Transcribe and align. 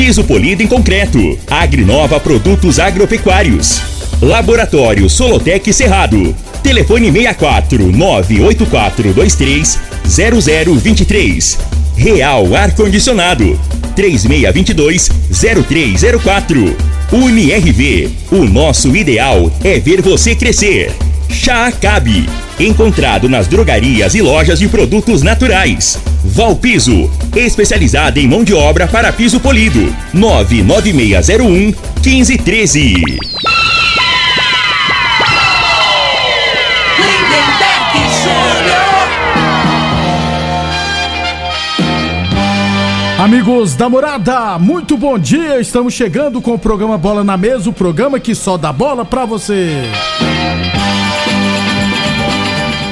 piso 0.00 0.24
polido 0.24 0.62
em 0.62 0.66
concreto. 0.66 1.38
Agrinova 1.46 2.18
Produtos 2.18 2.78
Agropecuários. 2.78 3.82
Laboratório 4.22 5.10
Solotec 5.10 5.70
Cerrado. 5.74 6.34
Telefone 6.62 7.12
64 7.12 7.92
98423 7.92 9.78
0023. 10.06 11.58
Real 11.96 12.56
Ar 12.56 12.74
Condicionado 12.74 13.60
3622 13.94 15.10
0304. 15.68 16.76
UniRV, 17.12 18.08
o 18.30 18.44
nosso 18.44 18.96
ideal 18.96 19.52
é 19.62 19.78
ver 19.78 20.00
você 20.00 20.34
crescer. 20.34 20.94
Chá 21.28 21.66
Acabe, 21.66 22.26
encontrado 22.60 23.28
nas 23.28 23.48
drogarias 23.48 24.14
e 24.14 24.20
lojas 24.20 24.58
de 24.58 24.68
produtos 24.68 25.22
naturais. 25.22 25.98
Valpiso, 26.24 27.10
especializada 27.34 28.20
em 28.20 28.28
mão 28.28 28.44
de 28.44 28.52
obra 28.52 28.86
para 28.86 29.12
piso 29.12 29.40
polido. 29.40 29.94
99601 30.12 31.74
1513. 32.02 33.30
Amigos 43.18 43.74
da 43.74 43.88
morada, 43.88 44.58
muito 44.58 44.96
bom 44.96 45.18
dia. 45.18 45.60
Estamos 45.60 45.92
chegando 45.92 46.40
com 46.40 46.54
o 46.54 46.58
programa 46.58 46.96
Bola 46.96 47.22
na 47.22 47.36
Mesa 47.36 47.68
o 47.68 47.72
programa 47.72 48.18
que 48.18 48.34
só 48.34 48.56
dá 48.56 48.72
bola 48.72 49.04
pra 49.04 49.26
você. 49.26 49.82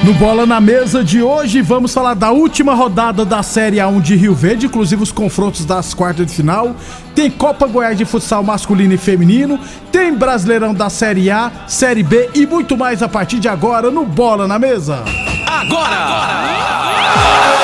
No 0.08 0.14
Bola 0.14 0.46
na 0.46 0.58
Mesa 0.58 1.04
de 1.04 1.22
hoje, 1.22 1.60
vamos 1.60 1.92
falar 1.92 2.14
da 2.14 2.30
última 2.30 2.72
rodada 2.72 3.26
da 3.26 3.42
Série 3.42 3.76
A1 3.76 4.00
de 4.00 4.16
Rio 4.16 4.34
Verde, 4.34 4.64
inclusive 4.64 5.02
os 5.02 5.12
confrontos 5.12 5.66
das 5.66 5.92
quartas 5.92 6.24
de 6.24 6.32
final. 6.32 6.74
Tem 7.14 7.30
Copa 7.30 7.66
Goiás 7.66 7.98
de 7.98 8.06
futsal 8.06 8.42
masculino 8.42 8.94
e 8.94 8.96
feminino, 8.96 9.60
tem 9.92 10.14
Brasileirão 10.14 10.72
da 10.72 10.88
Série 10.88 11.30
A, 11.30 11.52
Série 11.66 12.02
B 12.02 12.30
e 12.34 12.46
muito 12.46 12.74
mais 12.74 13.02
a 13.02 13.08
partir 13.08 13.38
de 13.38 13.48
agora 13.48 13.90
no 13.90 14.06
Bola 14.06 14.48
na 14.48 14.58
Mesa. 14.58 15.04
Agora! 15.46 15.94
agora! 15.94 17.57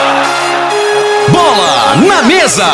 Bola 1.45 1.97
na 1.97 2.23
mesa. 2.23 2.65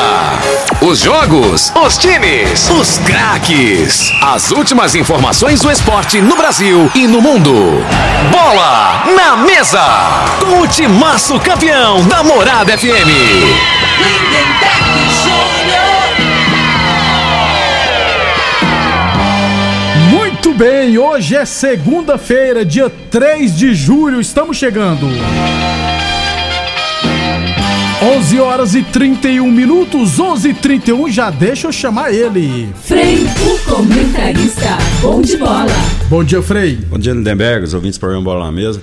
Os 0.81 1.00
jogos, 1.00 1.72
os 1.75 1.98
times, 1.98 2.70
os 2.70 2.98
craques. 2.98 4.12
As 4.22 4.53
últimas 4.53 4.94
informações 4.94 5.60
do 5.60 5.72
esporte 5.72 6.20
no 6.20 6.36
Brasil 6.36 6.88
e 6.94 7.08
no 7.08 7.20
mundo. 7.20 7.84
Bola 8.31 9.03
na 9.16 9.38
mesa. 9.38 9.82
Com 10.38 10.60
o 10.60 10.69
timaço 10.69 11.41
campeão 11.41 12.06
da 12.06 12.22
Morada 12.22 12.78
FM. 12.78 13.10
Muito 20.12 20.54
bem, 20.54 20.97
hoje 20.97 21.34
é 21.34 21.44
segunda-feira, 21.44 22.64
dia 22.64 22.88
3 23.10 23.56
de 23.56 23.75
julho, 23.75 24.20
estamos 24.20 24.56
chegando. 24.56 25.08
11 28.20 28.38
horas 28.38 28.75
e 28.75 28.82
31 28.82 29.50
minutos, 29.50 30.20
11 30.20 30.50
e 30.50 30.54
31 30.54 31.10
já 31.10 31.31
deixa 31.31 31.69
eu 31.69 31.72
chamar 31.72 32.12
ele. 32.12 32.69
Frei, 32.84 33.16
o 33.16 33.58
comentarista, 33.64 34.76
bom 35.00 35.22
de 35.22 35.38
bola. 35.38 35.72
Bom 36.10 36.22
dia, 36.22 36.42
Frei. 36.42 36.76
Bom 36.76 36.98
dia, 36.98 37.14
Lindenberg, 37.14 37.64
os 37.64 37.72
ouvintes 37.72 37.97
do 37.97 38.00
programa 38.00 38.22
Bola 38.22 38.44
na 38.44 38.53
Mesa. 38.53 38.78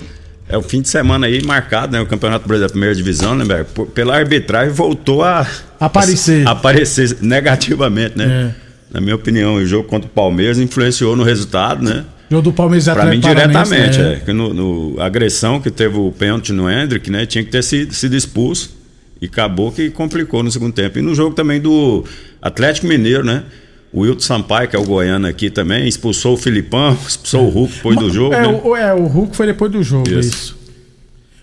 É 0.49 0.57
o 0.57 0.63
fim 0.63 0.81
de 0.81 0.89
semana 0.89 1.27
aí 1.27 1.45
marcado, 1.45 1.93
né? 1.93 2.01
O 2.01 2.07
Campeonato 2.07 2.47
Brasileiro 2.47 2.67
da 2.67 2.71
Primeira 2.71 2.95
Divisão, 2.95 3.33
Lindenberg, 3.33 3.69
pela 3.93 4.17
arbitragem 4.17 4.73
voltou 4.73 5.23
a 5.23 5.45
aparecer, 5.79 6.47
a, 6.47 6.51
aparecer 6.57 7.17
negativamente, 7.21 8.17
né? 8.17 8.55
É. 8.55 8.95
Na 8.95 8.99
minha 8.99 9.15
opinião, 9.15 9.53
o 9.53 9.65
jogo 9.67 9.87
contra 9.87 10.07
o 10.07 10.11
Palmeiras 10.11 10.57
influenciou 10.57 11.15
no 11.15 11.21
resultado, 11.21 11.83
né? 11.83 12.05
Jogo 12.31 12.41
do 12.41 12.53
Palmeiras 12.53 12.85
Para 12.85 13.05
mim, 13.05 13.19
diretamente, 13.19 14.01
é. 14.01 14.23
é. 14.25 14.33
No, 14.33 14.51
no, 14.51 14.99
a 14.99 15.05
agressão 15.05 15.61
que 15.61 15.69
teve 15.69 15.95
o 15.95 16.11
pênalti 16.11 16.51
no 16.51 16.67
Hendrick, 16.67 17.11
né? 17.11 17.27
Tinha 17.27 17.43
que 17.43 17.51
ter 17.51 17.63
sido, 17.63 17.93
sido 17.93 18.15
expulso. 18.15 18.75
E 19.21 19.25
acabou 19.25 19.71
que 19.71 19.89
complicou 19.89 20.43
no 20.43 20.51
segundo 20.51 20.73
tempo. 20.73 20.99
E 20.99 21.01
no 21.01 21.15
jogo 21.15 21.35
também 21.35 21.59
do 21.59 22.03
Atlético 22.41 22.87
Mineiro, 22.87 23.23
né? 23.23 23.43
O 23.91 24.01
Wilton 24.01 24.19
Sampaio, 24.19 24.67
que 24.67 24.75
é 24.75 24.79
o 24.79 24.83
goiano 24.83 25.27
aqui 25.27 25.49
também, 25.49 25.87
expulsou 25.87 26.33
o 26.33 26.37
Filipão, 26.37 26.97
expulsou 27.07 27.47
o 27.47 27.49
Hulk 27.49 27.73
depois 27.75 27.97
do 27.97 28.09
jogo. 28.11 28.33
É, 28.33 28.41
né? 28.41 28.61
o, 28.63 28.75
é, 28.75 28.93
o 28.93 29.05
Hulk 29.05 29.35
foi 29.35 29.47
depois 29.47 29.71
do 29.71 29.81
jogo, 29.81 30.09
isso. 30.09 30.19
isso. 30.19 30.57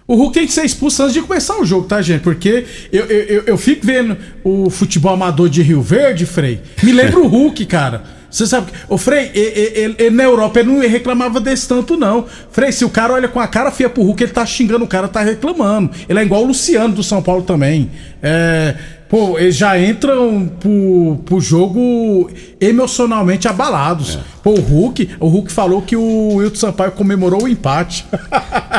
O 0.07 0.17
Hulk 0.17 0.35
tem 0.35 0.47
que 0.47 0.53
ser 0.53 0.65
expulso 0.65 1.03
antes 1.03 1.15
de 1.15 1.23
começar 1.23 1.59
o 1.59 1.65
jogo, 1.65 1.87
tá, 1.87 2.03
gente? 2.03 2.21
Porque 2.21 2.67
eu, 2.93 3.07
eu, 3.07 3.21
eu, 3.23 3.43
eu 3.47 3.59
fico 3.59 3.87
vendo 3.87 4.17
o 4.45 4.69
futebol 4.69 5.15
amador 5.15 5.49
de 5.49 5.63
Rio 5.63 5.81
Verde, 5.81 6.27
Frei. 6.27 6.61
Me 6.83 6.93
lembra 6.93 7.21
o 7.21 7.27
Hulk, 7.27 7.65
cara. 7.65 8.05
Você 8.35 8.49
sabe 8.49 8.73
que. 8.73 8.79
O 8.89 8.99
Frei, 8.99 9.31
ele, 9.33 9.95
ele, 9.97 10.11
na 10.11 10.25
Europa 10.25 10.59
ele 10.59 10.69
não 10.73 10.81
reclamava 10.81 11.39
desse 11.39 11.69
tanto, 11.69 11.97
não. 11.97 12.27
Frei, 12.51 12.73
se 12.73 12.85
o 12.85 12.91
cara 12.91 13.13
olha 13.13 13.29
com 13.29 13.39
a 13.39 13.47
cara 13.47 13.71
feia 13.71 13.89
pro 13.89 14.03
Hulk, 14.03 14.25
ele 14.25 14.33
tá 14.33 14.45
xingando 14.45 14.85
o 14.85 14.89
cara, 14.89 15.07
tá 15.07 15.21
reclamando. 15.21 15.93
Ele 16.09 16.19
é 16.19 16.23
igual 16.25 16.43
o 16.43 16.47
Luciano 16.47 16.93
do 16.93 17.03
São 17.05 17.23
Paulo 17.23 17.43
também. 17.43 17.93
É. 18.25 18.75
Pô, 19.09 19.39
eles 19.39 19.57
já 19.57 19.79
entram 19.79 20.49
pro, 20.59 21.21
pro 21.25 21.41
jogo 21.41 22.29
emocionalmente 22.61 23.47
abalados. 23.47 24.17
É. 24.17 24.21
Pô, 24.43 24.55
o 24.55 24.61
Hulk, 24.61 25.11
o 25.21 25.29
Hulk 25.29 25.53
falou 25.53 25.83
que 25.83 25.95
o 25.95 26.37
Wilton 26.37 26.57
Sampaio 26.57 26.93
comemorou 26.93 27.45
o 27.45 27.49
empate. 27.49 28.05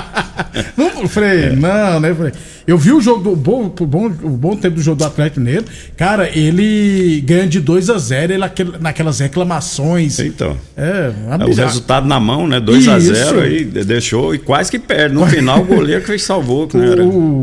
não, 0.75 1.07
Frei, 1.07 1.43
é. 1.43 1.55
não, 1.55 1.99
né, 1.99 2.13
Frei? 2.13 2.31
Eu 2.67 2.79
vi 2.79 2.91
o 2.91 2.99
jogo 2.99 3.23
do 3.23 3.35
bom, 3.35 3.69
bom, 3.69 4.07
o 4.07 4.29
bom 4.29 4.55
tempo 4.55 4.77
do 4.77 4.81
jogo 4.81 4.97
do 4.97 5.05
Atlético 5.05 5.39
Mineiro. 5.39 5.65
Cara, 5.95 6.27
ele 6.35 7.21
ganha 7.21 7.47
de 7.47 7.59
2 7.59 7.91
a 7.91 7.97
0 7.99 8.33
ele 8.33 8.43
naquelas 8.79 9.19
reclamações. 9.19 10.19
Então. 10.19 10.57
É, 10.75 11.13
é 11.39 11.45
o 11.45 11.53
resultado 11.53 12.07
na 12.07 12.19
mão, 12.19 12.47
né? 12.47 12.59
2 12.59 12.87
a 12.87 12.97
0 12.97 13.39
aí 13.41 13.63
deixou 13.65 14.33
e 14.33 14.39
quase 14.39 14.71
que 14.71 14.79
perde. 14.79 15.13
No 15.13 15.25
final, 15.29 15.61
o 15.61 15.65
goleiro 15.65 16.03
que 16.03 16.17
salvou, 16.17 16.67
que 16.67 16.75
né? 16.75 16.91
Era 16.91 17.03
o 17.05 17.39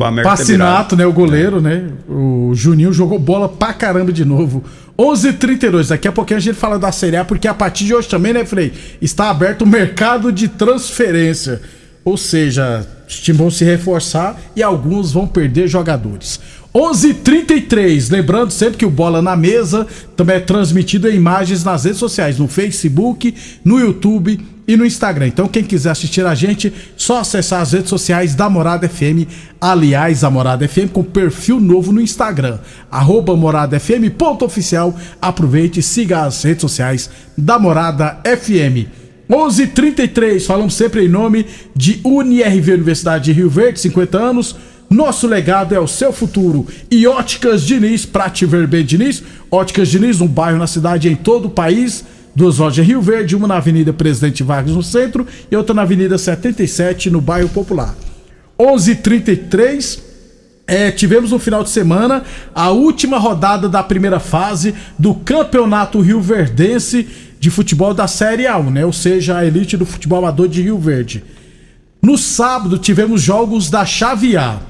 né? 0.96 1.06
O 1.06 1.12
goleiro, 1.12 1.58
é. 1.58 1.60
né? 1.60 1.84
O 2.08 2.52
Juninho 2.54 2.92
jogou 2.92 3.18
bola 3.18 3.48
pra 3.48 3.72
caramba 3.72 4.12
de 4.12 4.24
novo. 4.24 4.64
11:32. 4.98 5.88
Daqui 5.88 6.08
a 6.08 6.12
pouquinho 6.12 6.38
a 6.38 6.40
gente 6.40 6.56
fala 6.56 6.78
da 6.78 6.92
Série 6.92 7.16
A, 7.16 7.24
porque 7.24 7.48
a 7.48 7.54
partir 7.54 7.84
de 7.84 7.94
hoje 7.94 8.08
também, 8.08 8.32
né, 8.32 8.44
Frei? 8.44 8.72
Está 9.00 9.30
aberto 9.30 9.62
o 9.62 9.66
mercado 9.66 10.30
de 10.30 10.48
transferência. 10.48 11.60
Ou 12.04 12.16
seja, 12.16 12.86
os 13.08 13.20
times 13.20 13.38
vão 13.38 13.50
se 13.50 13.64
reforçar 13.64 14.40
e 14.56 14.62
alguns 14.62 15.12
vão 15.12 15.26
perder 15.26 15.68
jogadores. 15.68 16.40
11:33. 16.74 18.10
Lembrando 18.10 18.50
sempre 18.50 18.78
que 18.78 18.86
o 18.86 18.90
Bola 18.90 19.20
na 19.20 19.36
Mesa 19.36 19.86
também 20.16 20.36
é 20.36 20.40
transmitido 20.40 21.08
em 21.08 21.16
imagens 21.16 21.62
nas 21.64 21.84
redes 21.84 21.98
sociais, 21.98 22.38
no 22.38 22.48
Facebook, 22.48 23.34
no 23.64 23.78
YouTube 23.78 24.40
e 24.66 24.76
no 24.76 24.86
Instagram. 24.86 25.26
Então, 25.26 25.48
quem 25.48 25.64
quiser 25.64 25.90
assistir 25.90 26.24
a 26.24 26.34
gente, 26.34 26.72
só 26.96 27.20
acessar 27.20 27.60
as 27.60 27.72
redes 27.72 27.90
sociais 27.90 28.34
da 28.34 28.48
Morada 28.48 28.88
FM. 28.88 29.26
Aliás, 29.60 30.24
a 30.24 30.30
Morada 30.30 30.66
FM 30.66 30.90
com 30.92 31.02
perfil 31.02 31.60
novo 31.60 31.92
no 31.92 32.00
Instagram, 32.00 32.58
arroba 32.90 33.36
Morada 33.36 33.78
FM, 33.78 34.10
ponto 34.16 34.44
oficial. 34.44 34.94
Aproveite 35.20 35.82
siga 35.82 36.22
as 36.22 36.42
redes 36.42 36.62
sociais 36.62 37.10
da 37.36 37.58
Morada 37.58 38.20
FM. 38.24 38.88
11:33 39.28 40.44
falamos 40.44 40.74
sempre 40.74 41.06
em 41.06 41.08
nome 41.08 41.46
de 41.74 42.00
UniRV 42.04 42.74
Universidade 42.74 43.24
de 43.24 43.32
Rio 43.32 43.48
Verde, 43.48 43.80
50 43.80 44.18
anos. 44.18 44.56
Nosso 44.90 45.26
legado 45.26 45.74
é 45.74 45.80
o 45.80 45.86
seu 45.86 46.12
futuro. 46.12 46.66
E 46.90 47.06
Óticas 47.06 47.62
Diniz, 47.62 48.04
pra 48.04 48.28
te 48.28 48.44
ver 48.44 48.66
bem, 48.66 48.84
Diniz. 48.84 49.22
Óticas 49.50 49.88
Diniz, 49.88 50.20
um 50.20 50.26
bairro 50.26 50.58
na 50.58 50.66
cidade 50.66 51.08
em 51.08 51.16
todo 51.16 51.46
o 51.46 51.50
país. 51.50 52.04
Duas 52.34 52.58
lojas 52.58 52.86
Rio 52.86 53.02
Verde, 53.02 53.36
uma 53.36 53.46
na 53.46 53.56
Avenida 53.56 53.92
Presidente 53.92 54.42
Vargas 54.42 54.74
no 54.74 54.82
centro 54.82 55.26
e 55.50 55.56
outra 55.56 55.74
na 55.74 55.82
Avenida 55.82 56.16
77 56.16 57.10
no 57.10 57.20
bairro 57.20 57.48
Popular. 57.48 57.94
11:33 58.58 60.00
é, 60.66 60.90
tivemos 60.90 61.32
no 61.32 61.38
final 61.38 61.62
de 61.62 61.70
semana 61.70 62.22
a 62.54 62.70
última 62.70 63.18
rodada 63.18 63.68
da 63.68 63.82
primeira 63.82 64.20
fase 64.20 64.74
do 64.98 65.14
Campeonato 65.14 66.00
Rio 66.00 66.20
Verdense 66.20 67.06
de 67.38 67.50
futebol 67.50 67.92
da 67.92 68.06
Série 68.06 68.44
A1, 68.44 68.70
né? 68.70 68.86
Ou 68.86 68.92
seja, 68.92 69.36
a 69.36 69.44
elite 69.44 69.76
do 69.76 69.84
futebol 69.84 70.20
amador 70.20 70.48
de 70.48 70.62
Rio 70.62 70.78
Verde. 70.78 71.24
No 72.00 72.16
sábado 72.16 72.78
tivemos 72.78 73.20
jogos 73.20 73.68
da 73.68 73.84
Chave 73.84 74.36
A. 74.36 74.60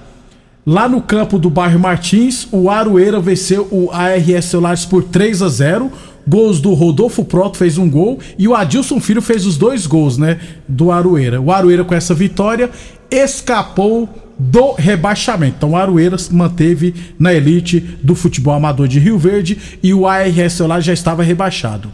Lá 0.64 0.88
no 0.88 1.02
campo 1.02 1.38
do 1.38 1.50
bairro 1.50 1.78
Martins, 1.78 2.46
o 2.52 2.70
Aroeira 2.70 3.20
venceu 3.20 3.68
o 3.70 3.90
ARS 3.90 4.44
Celulares 4.44 4.84
por 4.84 5.02
3 5.02 5.42
a 5.42 5.48
0. 5.48 5.92
Gols 6.26 6.60
do 6.60 6.72
Rodolfo 6.74 7.24
Proto 7.24 7.56
fez 7.56 7.78
um 7.78 7.88
gol 7.88 8.18
e 8.38 8.46
o 8.46 8.54
Adilson 8.54 9.00
Filho 9.00 9.22
fez 9.22 9.44
os 9.44 9.56
dois 9.56 9.86
gols, 9.86 10.16
né? 10.16 10.38
Do 10.68 10.90
Aroeira. 10.90 11.40
O 11.40 11.50
Aroeira 11.50 11.84
com 11.84 11.94
essa 11.94 12.14
vitória 12.14 12.70
escapou 13.10 14.08
do 14.38 14.72
rebaixamento. 14.72 15.56
Então 15.58 15.70
o 15.70 15.76
Aroeiras 15.76 16.28
manteve 16.28 16.94
na 17.18 17.32
elite 17.32 17.80
do 18.02 18.14
futebol 18.14 18.54
amador 18.54 18.88
de 18.88 18.98
Rio 18.98 19.18
Verde 19.18 19.58
e 19.82 19.92
o 19.92 20.06
ARS 20.06 20.58
lá 20.60 20.80
já 20.80 20.92
estava 20.92 21.22
rebaixado. 21.22 21.90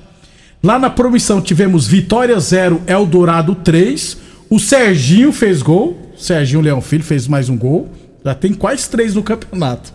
Lá 0.62 0.78
na 0.78 0.90
promissão 0.90 1.40
tivemos 1.40 1.86
Vitória 1.86 2.38
0, 2.38 2.82
Eldorado 2.86 3.54
3. 3.54 4.18
O 4.50 4.58
Serginho 4.58 5.32
fez 5.32 5.62
gol. 5.62 5.96
Serginho 6.16 6.60
Leão 6.60 6.80
Filho 6.80 7.04
fez 7.04 7.28
mais 7.28 7.48
um 7.48 7.56
gol. 7.56 7.88
Já 8.24 8.34
tem 8.34 8.52
quase 8.52 8.88
três 8.88 9.14
no 9.14 9.22
campeonato. 9.22 9.92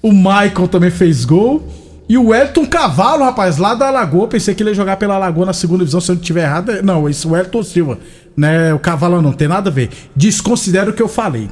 O 0.00 0.12
Michael 0.12 0.68
também 0.68 0.90
fez 0.90 1.24
gol. 1.24 1.66
E 2.08 2.18
o 2.18 2.34
Elton 2.34 2.66
Cavalo, 2.66 3.24
rapaz, 3.24 3.56
lá 3.56 3.74
da 3.74 3.90
Lagoa. 3.90 4.28
Pensei 4.28 4.54
que 4.54 4.62
ele 4.62 4.70
ia 4.70 4.74
jogar 4.74 4.96
pela 4.96 5.16
Lagoa 5.16 5.46
na 5.46 5.52
segunda 5.52 5.78
divisão, 5.78 6.00
se 6.00 6.10
eu 6.10 6.14
não 6.14 6.20
estiver 6.20 6.42
errado. 6.42 6.82
Não, 6.82 7.08
esse 7.08 7.26
é 7.26 7.38
Elton 7.38 7.62
Silva. 7.62 7.98
Né? 8.36 8.74
O 8.74 8.78
Cavalo 8.78 9.22
não 9.22 9.32
tem 9.32 9.48
nada 9.48 9.70
a 9.70 9.72
ver. 9.72 9.90
Desconsidero 10.14 10.90
o 10.90 10.94
que 10.94 11.02
eu 11.02 11.08
falei. 11.08 11.48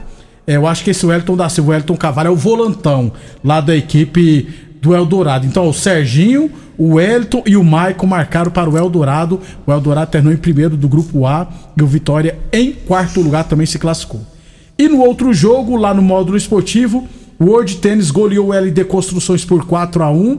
É, 0.46 0.56
eu 0.56 0.66
acho 0.66 0.84
que 0.84 0.90
esse 0.90 1.06
Wellington 1.06 1.36
da 1.36 1.48
Silva, 1.48 1.70
o 1.70 1.72
Wellington 1.72 1.96
Cavalo 1.96 2.28
é 2.28 2.30
o 2.30 2.36
volantão 2.36 3.12
lá 3.42 3.60
da 3.60 3.74
equipe 3.74 4.48
do 4.80 4.94
Eldorado. 4.94 5.46
Então, 5.46 5.68
o 5.68 5.72
Serginho, 5.72 6.50
o 6.76 6.94
Wellington 6.94 7.44
e 7.46 7.56
o 7.56 7.62
Maicon 7.64 8.06
marcaram 8.06 8.50
para 8.50 8.68
o 8.68 8.76
Eldorado. 8.76 9.40
O 9.66 9.72
Eldorado 9.72 10.10
terminou 10.10 10.34
em 10.34 10.40
primeiro 10.40 10.76
do 10.76 10.88
grupo 10.88 11.26
A 11.26 11.46
e 11.76 11.82
o 11.82 11.86
Vitória 11.86 12.38
em 12.52 12.72
quarto 12.72 13.20
lugar 13.20 13.44
também 13.44 13.66
se 13.66 13.78
classificou. 13.78 14.20
E 14.76 14.88
no 14.88 15.00
outro 15.00 15.32
jogo, 15.32 15.76
lá 15.76 15.94
no 15.94 16.02
módulo 16.02 16.36
esportivo, 16.36 17.06
o 17.38 17.46
World 17.46 17.76
Tennis 17.76 18.10
goleou 18.10 18.48
o 18.48 18.54
LD 18.54 18.84
Construções 18.84 19.44
por 19.44 19.66
4 19.66 20.02
a 20.02 20.10
1 20.10 20.38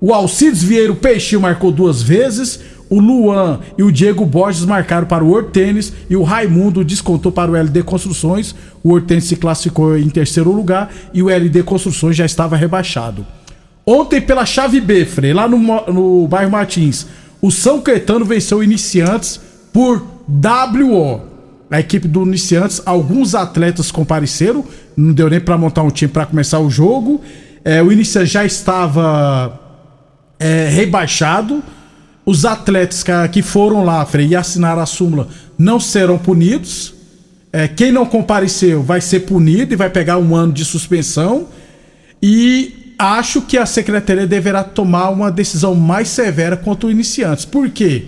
O 0.00 0.14
Alcides 0.14 0.62
Vieiro 0.62 0.94
Peixinho 0.94 1.40
marcou 1.40 1.72
duas 1.72 2.02
vezes 2.02 2.60
o 2.88 3.00
Luan 3.00 3.60
e 3.76 3.82
o 3.82 3.90
Diego 3.90 4.24
Borges 4.24 4.64
marcaram 4.64 5.06
para 5.06 5.24
o 5.24 5.28
World 5.28 5.50
Tênis 5.50 5.92
e 6.08 6.16
o 6.16 6.22
Raimundo 6.22 6.84
descontou 6.84 7.32
para 7.32 7.50
o 7.50 7.56
LD 7.56 7.82
Construções. 7.82 8.54
O 8.82 8.90
World 8.90 9.08
Tênis 9.08 9.24
se 9.24 9.36
classificou 9.36 9.98
em 9.98 10.08
terceiro 10.08 10.52
lugar 10.52 10.92
e 11.12 11.22
o 11.22 11.28
LD 11.28 11.64
Construções 11.64 12.16
já 12.16 12.24
estava 12.24 12.56
rebaixado. 12.56 13.26
Ontem, 13.84 14.20
pela 14.20 14.46
chave 14.46 14.80
B, 14.80 15.04
Frei, 15.04 15.32
lá 15.32 15.48
no, 15.48 15.58
no 15.58 16.28
bairro 16.28 16.50
Martins, 16.50 17.06
o 17.40 17.50
São 17.50 17.80
Caetano 17.80 18.24
venceu 18.24 18.58
o 18.58 18.64
Iniciantes 18.64 19.40
por 19.72 20.04
WO. 20.28 21.22
A 21.68 21.80
equipe 21.80 22.06
do 22.06 22.22
Iniciantes, 22.22 22.80
alguns 22.86 23.34
atletas 23.34 23.90
compareceram, 23.90 24.64
não 24.96 25.12
deu 25.12 25.28
nem 25.28 25.40
para 25.40 25.58
montar 25.58 25.82
um 25.82 25.90
time 25.90 26.10
para 26.10 26.26
começar 26.26 26.58
o 26.58 26.70
jogo. 26.70 27.20
É, 27.64 27.82
o 27.82 27.92
Iniciantes 27.92 28.30
já 28.30 28.44
estava 28.44 29.60
é, 30.38 30.68
rebaixado 30.68 31.62
os 32.24 32.44
atletas 32.44 33.04
que 33.30 33.40
foram 33.40 33.84
lá, 33.84 34.04
Frei, 34.04 34.26
e 34.26 34.36
assinaram 34.36 34.82
a 34.82 34.86
súmula 34.86 35.28
não 35.58 35.78
serão 35.78 36.18
punidos. 36.18 36.94
É, 37.52 37.68
quem 37.68 37.90
não 37.90 38.04
compareceu 38.04 38.82
vai 38.82 39.00
ser 39.00 39.20
punido 39.20 39.72
e 39.72 39.76
vai 39.76 39.88
pegar 39.88 40.18
um 40.18 40.34
ano 40.34 40.52
de 40.52 40.64
suspensão. 40.64 41.48
E 42.22 42.94
acho 42.98 43.42
que 43.42 43.56
a 43.56 43.64
secretaria 43.64 44.26
deverá 44.26 44.64
tomar 44.64 45.10
uma 45.10 45.30
decisão 45.30 45.74
mais 45.74 46.08
severa 46.08 46.56
contra 46.56 46.86
os 46.86 46.92
iniciantes. 46.92 47.44
Por 47.44 47.70
quê? 47.70 48.06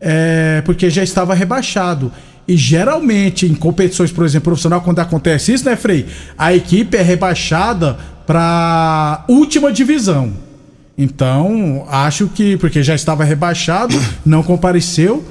É, 0.00 0.62
porque 0.66 0.90
já 0.90 1.02
estava 1.02 1.32
rebaixado. 1.32 2.12
E 2.48 2.56
geralmente, 2.56 3.46
em 3.46 3.54
competições, 3.54 4.12
por 4.12 4.24
exemplo, 4.24 4.44
profissional, 4.44 4.80
quando 4.80 5.00
acontece 5.00 5.52
isso, 5.52 5.64
né, 5.64 5.74
Frei? 5.74 6.06
A 6.38 6.54
equipe 6.54 6.96
é 6.96 7.02
rebaixada 7.02 7.96
para 8.26 9.24
última 9.28 9.72
divisão. 9.72 10.32
Então, 10.96 11.84
acho 11.90 12.28
que, 12.28 12.56
porque 12.56 12.82
já 12.82 12.94
estava 12.94 13.24
rebaixado, 13.24 13.94
não 14.24 14.42
compareceu, 14.42 15.24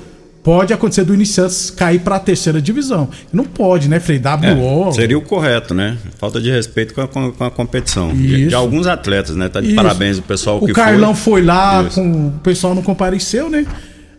pode 0.44 0.72
acontecer 0.74 1.04
do 1.04 1.14
Iniciantes 1.14 1.72
cair 1.72 2.02
para 2.02 2.18
a 2.18 2.20
terceira 2.20 2.62
divisão. 2.62 3.10
Não 3.34 3.46
pode, 3.46 3.90
né, 3.90 4.00
Frei? 4.00 4.20
WO. 4.20 4.90
É, 4.90 4.92
seria 4.92 5.18
o 5.18 5.22
correto, 5.22 5.74
né? 5.74 5.98
Falta 6.20 6.40
de 6.40 6.52
respeito 6.52 6.94
com 6.94 7.02
a, 7.02 7.08
com 7.08 7.44
a 7.44 7.50
competição. 7.50 8.14
De, 8.14 8.50
de, 8.50 8.56
alguns 8.56 8.86
atletas, 8.86 9.36
né? 9.36 9.50
Tá 9.50 9.60
de 9.60 9.68
Isso. 9.68 9.76
parabéns 9.76 10.20
o 10.20 10.22
pessoal 10.22 10.58
o 10.58 10.68
que 10.68 10.74
Carlão 10.74 11.16
foi, 11.16 11.40
foi 11.40 11.42
lá, 11.42 11.84
com, 11.86 12.28
o 12.28 12.40
pessoal 12.44 12.76
não 12.76 12.84
compareceu, 12.84 13.50
né? 13.50 13.66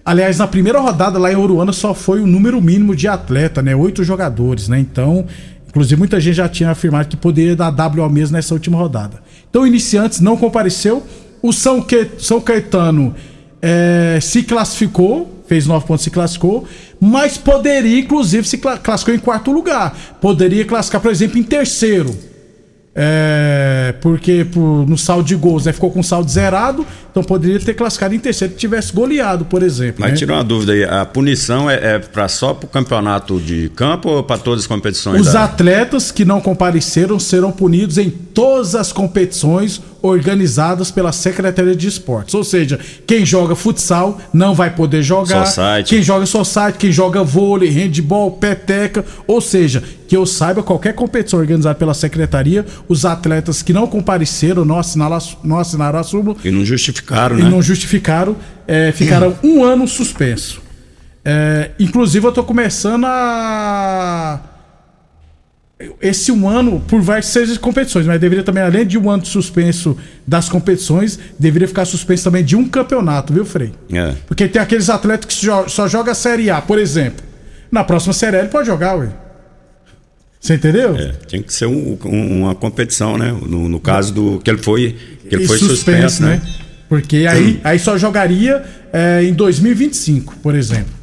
Aliás, 0.07 0.39
na 0.39 0.47
primeira 0.47 0.79
rodada 0.79 1.19
lá 1.19 1.33
em 1.33 1.35
Oruana 1.35 1.73
só 1.73 1.93
foi 1.93 2.21
o 2.21 2.29
número 2.29 2.63
mínimo 2.63 2.95
de 2.95 3.09
atleta, 3.09 3.61
né? 3.61 3.75
Oito 3.75 4.05
jogadores, 4.05 4.69
né? 4.69 4.79
Então, 4.79 5.27
inclusive 5.69 5.99
muita 5.99 6.21
gente 6.21 6.37
já 6.37 6.49
tinha 6.49 6.71
afirmado 6.71 7.09
que 7.09 7.17
poderia 7.17 7.57
dar 7.57 7.75
WO 7.75 8.09
mesmo 8.09 8.37
nessa 8.37 8.55
última 8.55 8.79
rodada. 8.79 9.21
Então, 9.51 9.67
Iniciantes 9.67 10.21
não 10.21 10.37
compareceu 10.37 11.03
o 11.43 11.53
São, 11.53 11.83
que, 11.83 12.07
São 12.19 12.41
Caetano 12.41 13.17
é, 13.61 14.21
se 14.23 14.45
classificou, 14.45 15.43
fez 15.49 15.67
nove 15.67 15.85
pontos, 15.85 16.05
se 16.05 16.11
classificou, 16.11 16.65
mas 17.01 17.37
poderia, 17.37 17.99
inclusive, 17.99 18.47
se 18.47 18.59
classificou 18.59 19.13
em 19.13 19.19
quarto 19.19 19.51
lugar. 19.51 19.93
Poderia 20.21 20.65
classificar, 20.65 21.01
por 21.01 21.11
exemplo, 21.11 21.37
em 21.37 21.43
terceiro. 21.43 22.17
É, 22.99 23.95
porque 24.01 24.47
por, 24.51 24.89
no 24.89 24.97
saldo 24.97 25.25
de 25.25 25.37
gols 25.37 25.67
né, 25.67 25.73
ficou 25.73 25.91
com 25.91 26.03
saldo 26.03 26.31
zerado, 26.31 26.87
então 27.11 27.23
poderia 27.23 27.61
ter 27.61 27.75
classificado 27.75 28.15
em 28.15 28.19
terceiro 28.19 28.55
se 28.55 28.59
tivesse 28.59 28.91
goleado, 28.91 29.45
por 29.45 29.63
exemplo. 29.63 29.97
Mas 29.99 30.13
né? 30.13 30.17
tira 30.17 30.33
uma 30.33 30.43
dúvida 30.43 30.73
aí: 30.73 30.83
a 30.83 31.05
punição 31.05 31.69
é, 31.69 31.97
é 31.97 31.99
pra, 31.99 32.27
só 32.27 32.55
para 32.55 32.65
o 32.65 32.69
campeonato 32.71 33.39
de 33.39 33.71
campo 33.77 34.09
ou 34.09 34.23
para 34.23 34.39
todas 34.39 34.61
as 34.61 34.67
competições? 34.67 35.21
Os 35.21 35.35
da... 35.35 35.45
atletas 35.45 36.11
que 36.11 36.25
não 36.25 36.41
compareceram 36.41 37.19
serão 37.19 37.53
punidos 37.53 37.99
em 37.99 38.09
todas 38.09 38.75
as 38.75 38.95
competições 38.95 39.83
organizadas 40.07 40.91
pela 40.91 41.13
Secretaria 41.13 41.75
de 41.75 41.89
Esportes. 41.89 42.35
Ou 42.35 42.45
seja, 42.45 42.79
quem 43.07 43.25
joga 43.25 43.55
futsal 43.55 44.21
não 44.33 44.55
vai 44.55 44.71
poder 44.71 45.03
jogar. 45.03 45.47
Society. 45.47 45.91
Quem 45.91 46.03
joga 46.03 46.27
society, 46.27 46.79
quem 46.79 46.93
joga 46.93 47.23
vôlei, 47.23 47.69
handball, 47.71 48.33
peteca. 48.33 49.05
Ou 49.27 49.41
seja, 49.41 49.83
que 50.09 50.17
eu 50.17 50.25
saiba, 50.25 50.63
qualquer 50.63 50.95
competição 50.95 51.39
organizada 51.39 51.75
pela 51.75 51.95
Secretaria, 51.95 52.65
os 52.89 53.05
atletas 53.05 53.63
que 53.63 53.73
não 53.73 53.87
compareceram, 53.87 54.65
não 54.65 54.79
assinaram, 54.79 55.19
não 55.43 55.59
assinaram 55.59 55.99
a 55.99 56.03
súmula. 56.03 56.37
E 56.45 56.51
não 56.51 56.65
justificaram, 56.65 57.39
e 57.39 57.43
né? 57.43 57.49
E 57.49 57.51
não 57.51 57.61
justificaram, 57.63 58.37
é, 58.67 58.93
ficaram 58.93 59.37
um 59.43 59.65
ano 59.65 59.87
suspenso. 59.87 60.61
É, 61.25 61.73
inclusive, 61.79 62.25
eu 62.25 62.29
estou 62.29 62.45
começando 62.45 63.05
a 63.05 64.41
esse 66.01 66.33
um 66.33 66.49
ano 66.49 66.81
por 66.89 67.03
várias 67.03 67.27
seis 67.27 67.59
competições, 67.59 68.07
mas 68.07 68.19
deveria 68.19 68.43
também, 68.43 68.63
além 68.63 68.87
de 68.87 68.97
um 68.97 69.11
ano 69.11 69.23
de 69.23 69.29
suspenso 69.29 69.97
das 70.27 70.49
competições, 70.49 71.19
deveria 71.39 71.69
ficar 71.69 71.85
suspenso 71.85 72.25
também 72.25 72.43
de 72.43 72.57
um 72.57 72.67
campeonato, 72.67 73.33
viu, 73.33 73.45
Frei? 73.45 73.73
É. 73.93 74.15
Porque 74.27 74.49
tem 74.49 74.61
aqueles 74.61 74.89
atletas 74.89 75.27
que 75.27 75.47
só 75.69 75.87
jogam 75.87 76.13
a 76.13 76.15
Série 76.15 76.49
A, 76.49 76.63
por 76.63 76.79
exemplo. 76.79 77.25
Na 77.71 77.85
próxima 77.85 78.15
Série 78.15 78.37
A 78.37 78.41
ele 78.41 78.49
pode 78.49 78.67
jogar, 78.67 78.97
ué. 78.97 79.11
Você 80.41 80.55
entendeu? 80.55 80.97
É, 80.97 81.13
tinha 81.27 81.43
que 81.43 81.53
ser 81.53 81.67
um, 81.67 81.99
um, 82.05 82.43
uma 82.43 82.55
competição, 82.55 83.19
né? 83.19 83.37
No, 83.47 83.69
no, 83.69 83.81
caso 83.81 84.15
do 84.15 84.39
que 84.39 84.49
ele 84.49 84.63
foi, 84.63 84.97
que 85.29 85.35
ele 85.35 85.47
foi 85.47 85.59
suspenso, 85.59 85.77
suspenso 85.77 86.23
né? 86.23 86.37
né? 86.37 86.55
Porque 86.89 87.27
aí, 87.29 87.61
aí 87.65 87.79
só 87.79 87.99
jogaria 87.99 88.65
é, 88.93 89.25
em 89.25 89.35
2025, 89.35 90.37
por 90.37 90.55
exemplo. 90.55 90.95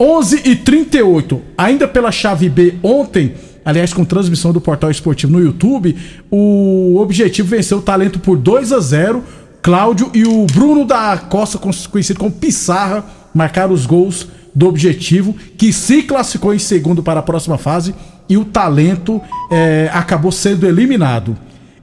11 0.00 0.42
e 0.44 0.56
38 0.56 1.42
ainda 1.56 1.88
pela 1.88 2.12
chave 2.12 2.48
B 2.48 2.74
ontem 2.82 3.34
aliás, 3.68 3.92
com 3.92 4.02
transmissão 4.02 4.50
do 4.50 4.62
portal 4.62 4.90
esportivo 4.90 5.34
no 5.34 5.44
YouTube, 5.44 5.94
o 6.30 6.96
Objetivo 6.98 7.48
venceu 7.48 7.78
o 7.78 7.82
talento 7.82 8.18
por 8.18 8.38
2 8.38 8.72
a 8.72 8.80
0 8.80 9.22
Cláudio 9.60 10.10
e 10.14 10.24
o 10.24 10.46
Bruno 10.46 10.86
da 10.86 11.18
Costa, 11.18 11.58
conhecido 11.58 12.18
como 12.18 12.32
Pissarra, 12.32 13.04
marcaram 13.34 13.74
os 13.74 13.84
gols 13.84 14.26
do 14.54 14.66
Objetivo, 14.66 15.36
que 15.58 15.70
se 15.70 16.02
classificou 16.02 16.54
em 16.54 16.58
segundo 16.58 17.02
para 17.02 17.20
a 17.20 17.22
próxima 17.22 17.58
fase 17.58 17.94
e 18.26 18.38
o 18.38 18.44
talento 18.46 19.20
é, 19.50 19.90
acabou 19.92 20.32
sendo 20.32 20.66
eliminado. 20.66 21.36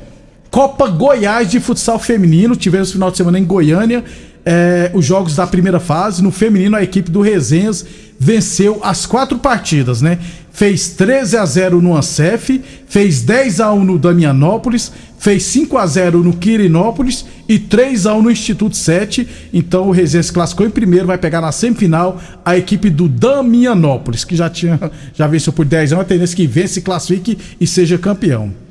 Copa 0.51 0.89
Goiás 0.89 1.51
de 1.51 1.59
futsal 1.59 1.99
feminino, 1.99 2.55
tivemos 2.55 2.93
final 2.93 3.11
de 3.11 3.17
semana 3.17 3.39
em 3.39 3.47
Goiânia, 3.47 4.05
é, 4.45 4.91
os 4.93 5.05
jogos 5.05 5.37
da 5.37 5.47
primeira 5.47 5.81
fase. 5.81 6.23
No 6.23 6.31
feminino, 6.31 6.77
a 6.77 6.83
equipe 6.83 7.11
do 7.11 7.21
Resenhas 7.21 7.85
venceu 8.19 8.81
as 8.83 9.07
quatro 9.07 9.39
partidas, 9.39 10.01
né? 10.01 10.19
Fez 10.53 10.91
13 10.91 11.37
a 11.37 11.45
0 11.45 11.83
no 11.83 11.97
Ancef, 11.97 12.63
fez 12.87 13.23
10 13.23 13.61
a 13.61 13.73
1 13.73 13.85
no 13.85 13.99
Damianópolis, 13.99 14.93
fez 15.19 15.43
5 15.45 15.77
a 15.77 15.87
0 15.87 16.23
no 16.23 16.33
Quirinópolis 16.35 17.25
e 17.49 17.59
3 17.59 18.07
a 18.07 18.15
1 18.15 18.23
no 18.23 18.31
Instituto 18.31 18.77
7. 18.77 19.27
Então 19.53 19.89
o 19.89 19.91
Resenhas 19.91 20.31
classificou 20.31 20.67
em 20.67 20.71
primeiro, 20.71 21.09
vai 21.09 21.19
pegar 21.19 21.41
na 21.41 21.51
semifinal 21.51 22.21
a 22.45 22.57
equipe 22.57 22.89
do 22.89 23.09
Damianópolis, 23.09 24.23
que 24.25 24.37
já 24.37 24.49
tinha 24.49 24.79
já 25.13 25.27
venceu 25.27 25.53
por 25.53 25.65
10 25.65 25.93
anos, 25.95 26.05
a 26.05 26.09
tendência 26.09 26.37
que 26.37 26.47
vence, 26.47 26.83
classifique 26.83 27.37
e 27.61 27.67
seja 27.67 27.99
campeão. 27.99 28.64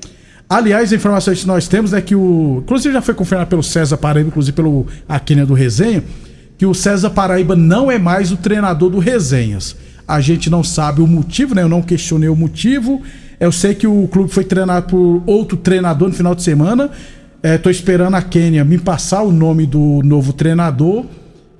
Aliás, 0.53 0.93
a 0.93 0.95
informação 0.95 1.33
que 1.33 1.47
nós 1.47 1.67
temos 1.67 1.93
é 1.93 2.01
que 2.01 2.13
o. 2.13 2.59
Inclusive 2.63 2.93
já 2.93 3.01
foi 3.01 3.15
confirmado 3.15 3.49
pelo 3.49 3.63
César 3.63 3.97
Paraíba, 3.97 4.27
inclusive 4.27 4.55
pelo 4.55 4.85
Aquina 5.09 5.47
do 5.47 5.55
Resenha, 5.55 6.03
que 6.59 6.63
o 6.63 6.75
César 6.75 7.09
Paraíba 7.09 7.55
não 7.55 7.91
é 7.91 7.97
mais 7.97 8.31
o 8.31 8.37
treinador 8.37 8.91
do 8.91 8.99
Resenhas. 8.99 9.75
A 10.07 10.21
gente 10.21 10.51
não 10.51 10.63
sabe 10.63 11.01
o 11.01 11.07
motivo, 11.07 11.55
né? 11.55 11.63
Eu 11.63 11.69
não 11.69 11.81
questionei 11.81 12.29
o 12.29 12.35
motivo. 12.35 13.01
Eu 13.39 13.51
sei 13.51 13.73
que 13.73 13.87
o 13.87 14.07
clube 14.07 14.31
foi 14.31 14.43
treinado 14.43 14.89
por 14.89 15.23
outro 15.25 15.57
treinador 15.57 16.09
no 16.09 16.13
final 16.13 16.35
de 16.35 16.43
semana. 16.43 16.91
Estou 17.41 17.71
é, 17.71 17.73
esperando 17.73 18.13
a 18.13 18.21
Quênia 18.21 18.63
me 18.63 18.77
passar 18.77 19.23
o 19.23 19.31
nome 19.31 19.65
do 19.65 20.01
novo 20.03 20.33
treinador 20.33 21.03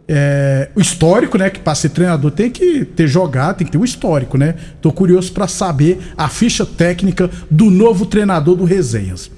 é, 0.08 0.70
o 0.76 0.82
histórico, 0.82 1.38
né? 1.38 1.50
Que 1.50 1.60
para 1.60 1.76
ser 1.76 1.90
treinador 1.90 2.32
tem 2.32 2.50
que 2.50 2.86
ter 2.86 3.08
jogado, 3.08 3.58
tem 3.58 3.66
que 3.66 3.72
ter 3.72 3.78
um 3.78 3.84
histórico, 3.84 4.38
né? 4.38 4.56
Tô 4.82 4.92
curioso 4.92 5.32
para 5.32 5.48
saber 5.48 6.00
a 6.18 6.28
ficha 6.28 6.66
técnica 6.66 7.30
do 7.50 7.70
novo 7.70 8.06
treinador 8.06 8.56
do 8.56 8.66
Resenhas. 8.66 9.32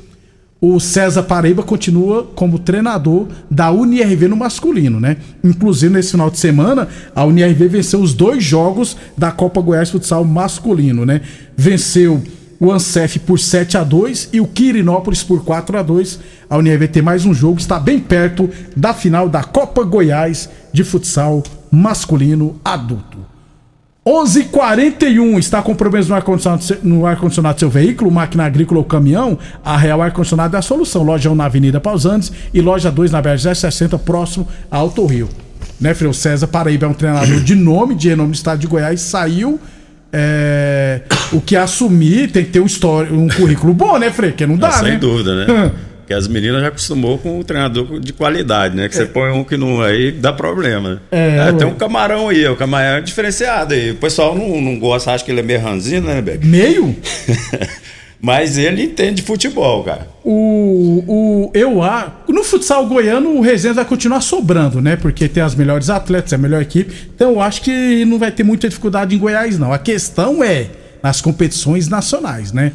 O 0.59 0.79
César 0.79 1.23
Paraíba 1.23 1.61
continua 1.61 2.23
como 2.23 2.57
treinador 2.57 3.27
da 3.51 3.71
UNIRV 3.71 4.27
no 4.27 4.35
masculino, 4.35 4.99
né? 4.99 5.17
Inclusive, 5.43 5.93
nesse 5.93 6.11
final 6.11 6.29
de 6.29 6.39
semana, 6.39 6.87
a 7.13 7.23
UNIRV 7.23 7.67
venceu 7.67 7.99
os 7.99 8.13
dois 8.13 8.43
jogos 8.43 8.97
da 9.17 9.31
Copa 9.31 9.61
Goiás 9.61 9.91
Futsal 9.91 10.23
masculino, 10.23 11.05
né? 11.05 11.21
Venceu 11.55 12.23
o 12.59 12.71
Ancef 12.71 13.19
por 13.19 13.39
7 13.39 13.77
a 13.77 13.83
2 13.83 14.29
e 14.33 14.41
o 14.41 14.47
Quirinópolis 14.47 15.23
por 15.23 15.43
4 15.43 15.77
a 15.77 15.81
2 15.81 16.19
A 16.49 16.57
Unirv 16.57 16.87
tem 16.87 17.01
mais 17.01 17.25
um 17.25 17.33
jogo, 17.33 17.59
está 17.59 17.79
bem 17.79 17.99
perto 17.99 18.49
da 18.75 18.93
final 18.93 19.27
da 19.27 19.43
Copa 19.43 19.83
Goiás 19.83 20.49
de 20.71 20.83
futsal 20.83 21.43
masculino 21.71 22.59
adulto. 22.63 23.25
11:41 24.07 25.39
está 25.39 25.63
com 25.63 25.73
problemas 25.73 26.07
no 26.07 26.13
ar-condicionado 26.13 26.63
no 26.83 27.07
ar 27.07 27.19
-condicionado 27.19 27.55
do 27.55 27.59
seu 27.59 27.69
veículo, 27.71 28.11
máquina 28.11 28.45
agrícola 28.45 28.79
ou 28.79 28.85
caminhão? 28.85 29.35
A 29.63 29.75
Real 29.75 29.99
Ar-Condicionado 29.99 30.55
é 30.55 30.59
a 30.59 30.61
solução. 30.61 31.01
Loja 31.01 31.31
1 31.31 31.33
na 31.35 31.45
Avenida 31.45 31.81
Pausantes 31.81 32.31
e 32.53 32.61
loja 32.61 32.91
2 32.91 33.11
na 33.11 33.19
BR 33.19 33.39
60 33.39 33.97
próximo 33.97 34.47
a 34.69 34.77
Alto 34.77 35.03
Rio. 35.07 35.27
Né, 35.81 35.93
Freio 35.95 36.13
César 36.13 36.47
Paraíba 36.47 36.85
é 36.85 36.89
um 36.89 36.93
treinador 36.93 37.41
de 37.41 37.55
nome, 37.55 37.95
de 37.95 38.09
renome 38.09 38.29
do 38.29 38.35
estado 38.35 38.59
de 38.59 38.67
Goiás, 38.67 39.01
saiu 39.01 39.59
é, 40.17 41.01
o 41.33 41.41
que 41.41 41.57
assumir 41.57 42.31
tem 42.31 42.45
que 42.45 42.51
ter 42.51 42.61
um, 42.61 42.65
história, 42.65 43.11
um 43.13 43.27
currículo 43.27 43.73
bom, 43.73 43.97
né, 43.97 44.09
Frei? 44.09 44.31
Que 44.31 44.45
não 44.45 44.55
dá, 44.55 44.69
é, 44.69 44.81
né? 44.81 44.89
Sem 44.91 44.99
dúvida, 44.99 45.35
né? 45.35 45.71
Porque 45.97 46.13
as 46.13 46.27
meninas 46.27 46.61
já 46.61 46.69
acostumou 46.69 47.17
com 47.17 47.37
o 47.39 47.43
treinador 47.43 47.99
de 47.99 48.13
qualidade, 48.13 48.77
né? 48.77 48.87
Que 48.87 48.95
é. 48.95 48.99
você 48.99 49.05
põe 49.07 49.31
um 49.31 49.43
que 49.43 49.57
não 49.57 49.81
aí 49.81 50.13
dá 50.13 50.31
problema. 50.31 51.01
É, 51.11 51.49
é 51.49 51.51
tem 51.51 51.67
um 51.67 51.73
camarão 51.73 52.29
aí, 52.29 52.47
o 52.47 52.55
camarão 52.55 52.99
é 52.99 53.01
diferenciado 53.01 53.73
aí. 53.73 53.91
O 53.91 53.95
pessoal 53.95 54.33
não, 54.35 54.61
não 54.61 54.79
gosta, 54.79 55.11
acha 55.11 55.25
que 55.25 55.31
ele 55.31 55.41
é 55.41 55.43
meio 55.43 55.59
ranzinho, 55.59 56.01
né, 56.01 56.21
Beck? 56.21 56.45
Meio? 56.45 56.95
Mas 58.25 58.57
ele 58.57 58.81
entende 58.81 59.21
futebol, 59.21 59.83
cara. 59.83 60.07
O, 60.23 61.03
o, 61.07 61.51
eu, 61.53 61.83
a, 61.83 62.11
no 62.27 62.43
futsal 62.43 62.87
goiano, 62.87 63.37
o 63.37 63.41
Resende 63.41 63.75
vai 63.75 63.85
continuar 63.85 64.19
sobrando, 64.19 64.81
né? 64.81 64.95
Porque 64.95 65.29
tem 65.29 65.43
as 65.43 65.53
melhores 65.53 65.91
atletas, 65.91 66.33
é 66.33 66.35
a 66.35 66.39
melhor 66.39 66.59
equipe. 66.59 66.91
Então 67.15 67.33
eu 67.33 67.39
acho 67.39 67.61
que 67.61 68.03
não 68.03 68.17
vai 68.17 68.31
ter 68.31 68.43
muita 68.43 68.67
dificuldade 68.67 69.13
em 69.13 69.19
Goiás, 69.19 69.59
não. 69.59 69.71
A 69.71 69.77
questão 69.77 70.43
é 70.43 70.71
nas 71.03 71.21
competições 71.21 71.87
nacionais, 71.87 72.51
né? 72.51 72.71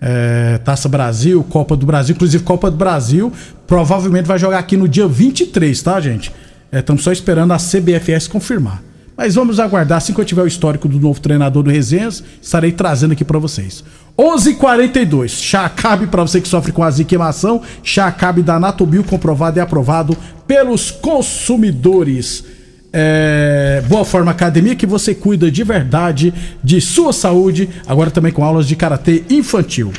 É, 0.00 0.56
Taça 0.64 0.88
Brasil, 0.88 1.44
Copa 1.50 1.76
do 1.76 1.84
Brasil, 1.84 2.14
inclusive 2.14 2.42
Copa 2.42 2.70
do 2.70 2.78
Brasil, 2.78 3.30
provavelmente 3.66 4.24
vai 4.24 4.38
jogar 4.38 4.58
aqui 4.58 4.74
no 4.74 4.88
dia 4.88 5.06
23, 5.06 5.82
tá, 5.82 6.00
gente? 6.00 6.32
Estamos 6.72 7.02
é, 7.02 7.04
só 7.04 7.12
esperando 7.12 7.52
a 7.52 7.58
CBFS 7.58 8.26
confirmar. 8.26 8.82
Mas 9.16 9.34
vamos 9.34 9.60
aguardar, 9.60 9.98
assim 9.98 10.12
que 10.12 10.20
eu 10.20 10.24
tiver 10.24 10.42
o 10.42 10.46
histórico 10.46 10.88
do 10.88 10.98
novo 10.98 11.20
treinador 11.20 11.62
do 11.62 11.70
Resenhas, 11.70 12.24
estarei 12.42 12.72
trazendo 12.72 13.12
aqui 13.12 13.24
para 13.24 13.38
vocês. 13.38 13.84
11:42. 14.16 15.30
Chá 15.30 15.68
cabe 15.68 16.06
para 16.06 16.22
você 16.22 16.40
que 16.40 16.48
sofre 16.48 16.72
com 16.72 16.82
azia 16.82 17.02
e 17.02 17.06
queimação. 17.06 17.62
Chá 17.82 18.14
da 18.44 18.60
Natobio 18.60 19.04
comprovado 19.04 19.58
e 19.58 19.60
aprovado 19.60 20.16
pelos 20.46 20.90
consumidores. 20.90 22.44
É, 22.92 23.82
Boa 23.88 24.04
Forma 24.04 24.30
Academia 24.30 24.76
que 24.76 24.86
você 24.86 25.16
cuida 25.16 25.50
de 25.50 25.64
verdade 25.64 26.32
de 26.62 26.80
sua 26.80 27.12
saúde, 27.12 27.68
agora 27.88 28.08
também 28.08 28.30
com 28.30 28.44
aulas 28.44 28.68
de 28.68 28.76
karatê 28.76 29.24
infantil. 29.28 29.92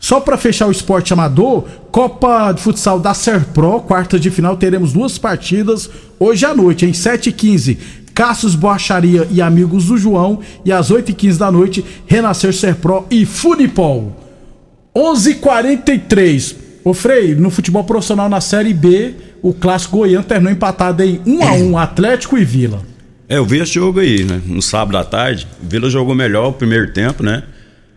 Só 0.00 0.20
para 0.20 0.38
fechar 0.38 0.66
o 0.66 0.70
esporte 0.70 1.12
amador, 1.12 1.64
Copa 1.90 2.52
de 2.52 2.62
Futsal 2.62 2.98
da 2.98 3.14
Serpro, 3.14 3.80
quarta 3.80 4.18
de 4.18 4.30
final, 4.30 4.56
teremos 4.56 4.92
duas 4.92 5.18
partidas 5.18 5.88
hoje 6.18 6.44
à 6.44 6.54
noite, 6.54 6.84
em 6.86 6.92
7h15. 6.92 7.78
Cassius 8.14 8.54
Borracharia 8.54 9.26
e 9.30 9.42
Amigos 9.42 9.86
do 9.86 9.98
João. 9.98 10.40
E 10.64 10.72
às 10.72 10.90
8h15 10.90 11.36
da 11.36 11.50
noite, 11.50 11.84
Renascer 12.06 12.54
Serpro 12.54 13.06
e 13.10 13.26
Funipol. 13.26 14.16
11:43 14.96 16.64
Ô 16.84 16.92
Frei, 16.92 17.34
no 17.34 17.50
futebol 17.50 17.82
profissional 17.82 18.28
na 18.28 18.42
Série 18.42 18.74
B, 18.74 19.14
o 19.42 19.54
clássico 19.54 19.98
goiano 19.98 20.22
terminou 20.22 20.52
empatado 20.52 21.02
em 21.02 21.18
1 21.24 21.42
a 21.42 21.52
1 21.54 21.78
Atlético 21.78 22.36
e 22.36 22.44
Vila. 22.44 22.82
É, 23.26 23.38
eu 23.38 23.44
vi 23.46 23.58
esse 23.58 23.72
jogo 23.72 24.00
aí, 24.00 24.22
né? 24.22 24.40
No 24.44 24.60
sábado 24.60 24.98
à 24.98 25.02
tarde. 25.02 25.48
Vila 25.62 25.88
jogou 25.88 26.14
melhor 26.14 26.48
o 26.48 26.52
primeiro 26.52 26.92
tempo, 26.92 27.22
né? 27.22 27.42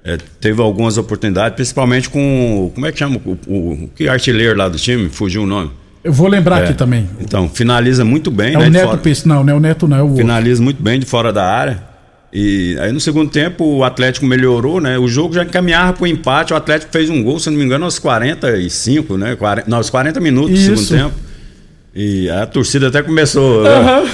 É, 0.05 0.17
teve 0.39 0.61
algumas 0.61 0.97
oportunidades, 0.97 1.53
principalmente 1.55 2.09
com. 2.09 2.71
Como 2.73 2.85
é 2.85 2.91
que 2.93 2.99
chama? 2.99 3.19
O, 3.25 3.37
o, 3.45 3.71
o 3.73 3.87
que 3.89 4.07
artilheiro 4.07 4.57
lá 4.57 4.69
do 4.69 4.77
time? 4.77 5.09
Fugiu 5.09 5.43
o 5.43 5.45
nome. 5.45 5.69
Eu 6.07 6.13
vou 6.13 6.29
lembrar 6.29 6.61
é. 6.61 6.63
aqui 6.63 6.73
também. 6.73 7.09
Então, 7.19 7.49
finaliza 7.49 8.05
muito 8.05 8.31
bem. 8.31 8.55
É 8.55 8.57
né, 8.57 8.67
o 8.67 8.69
Neto 8.69 8.97
fora... 8.97 9.15
não, 9.25 9.43
não 9.43 9.53
é 9.53 9.55
o 9.57 9.59
Neto, 9.59 9.87
não, 9.89 9.97
é 9.97 10.01
o 10.01 10.05
outro. 10.05 10.19
Finaliza 10.19 10.63
muito 10.63 10.81
bem 10.81 10.97
de 11.01 11.05
fora 11.05 11.33
da 11.33 11.45
área. 11.45 11.83
E 12.31 12.77
aí 12.79 12.93
no 12.93 12.99
segundo 13.01 13.29
tempo 13.29 13.65
o 13.65 13.83
Atlético 13.83 14.25
melhorou, 14.25 14.79
né? 14.79 14.97
O 14.97 15.05
jogo 15.09 15.33
já 15.33 15.43
encaminhava 15.43 15.91
para 15.91 16.03
o 16.03 16.07
empate, 16.07 16.53
o 16.53 16.55
Atlético 16.55 16.93
fez 16.93 17.09
um 17.09 17.21
gol, 17.21 17.39
se 17.39 17.49
não 17.49 17.57
me 17.57 17.65
engano, 17.65 17.83
aos 17.83 17.99
45, 17.99 19.17
né? 19.17 19.35
40, 19.35 19.69
não, 19.69 19.79
aos 19.79 19.89
40 19.89 20.17
minutos 20.21 20.57
Isso. 20.57 20.71
do 20.71 20.77
segundo 20.77 21.03
tempo. 21.03 21.15
E 21.93 22.29
a 22.29 22.45
torcida 22.45 22.87
até 22.87 23.01
começou. 23.01 23.63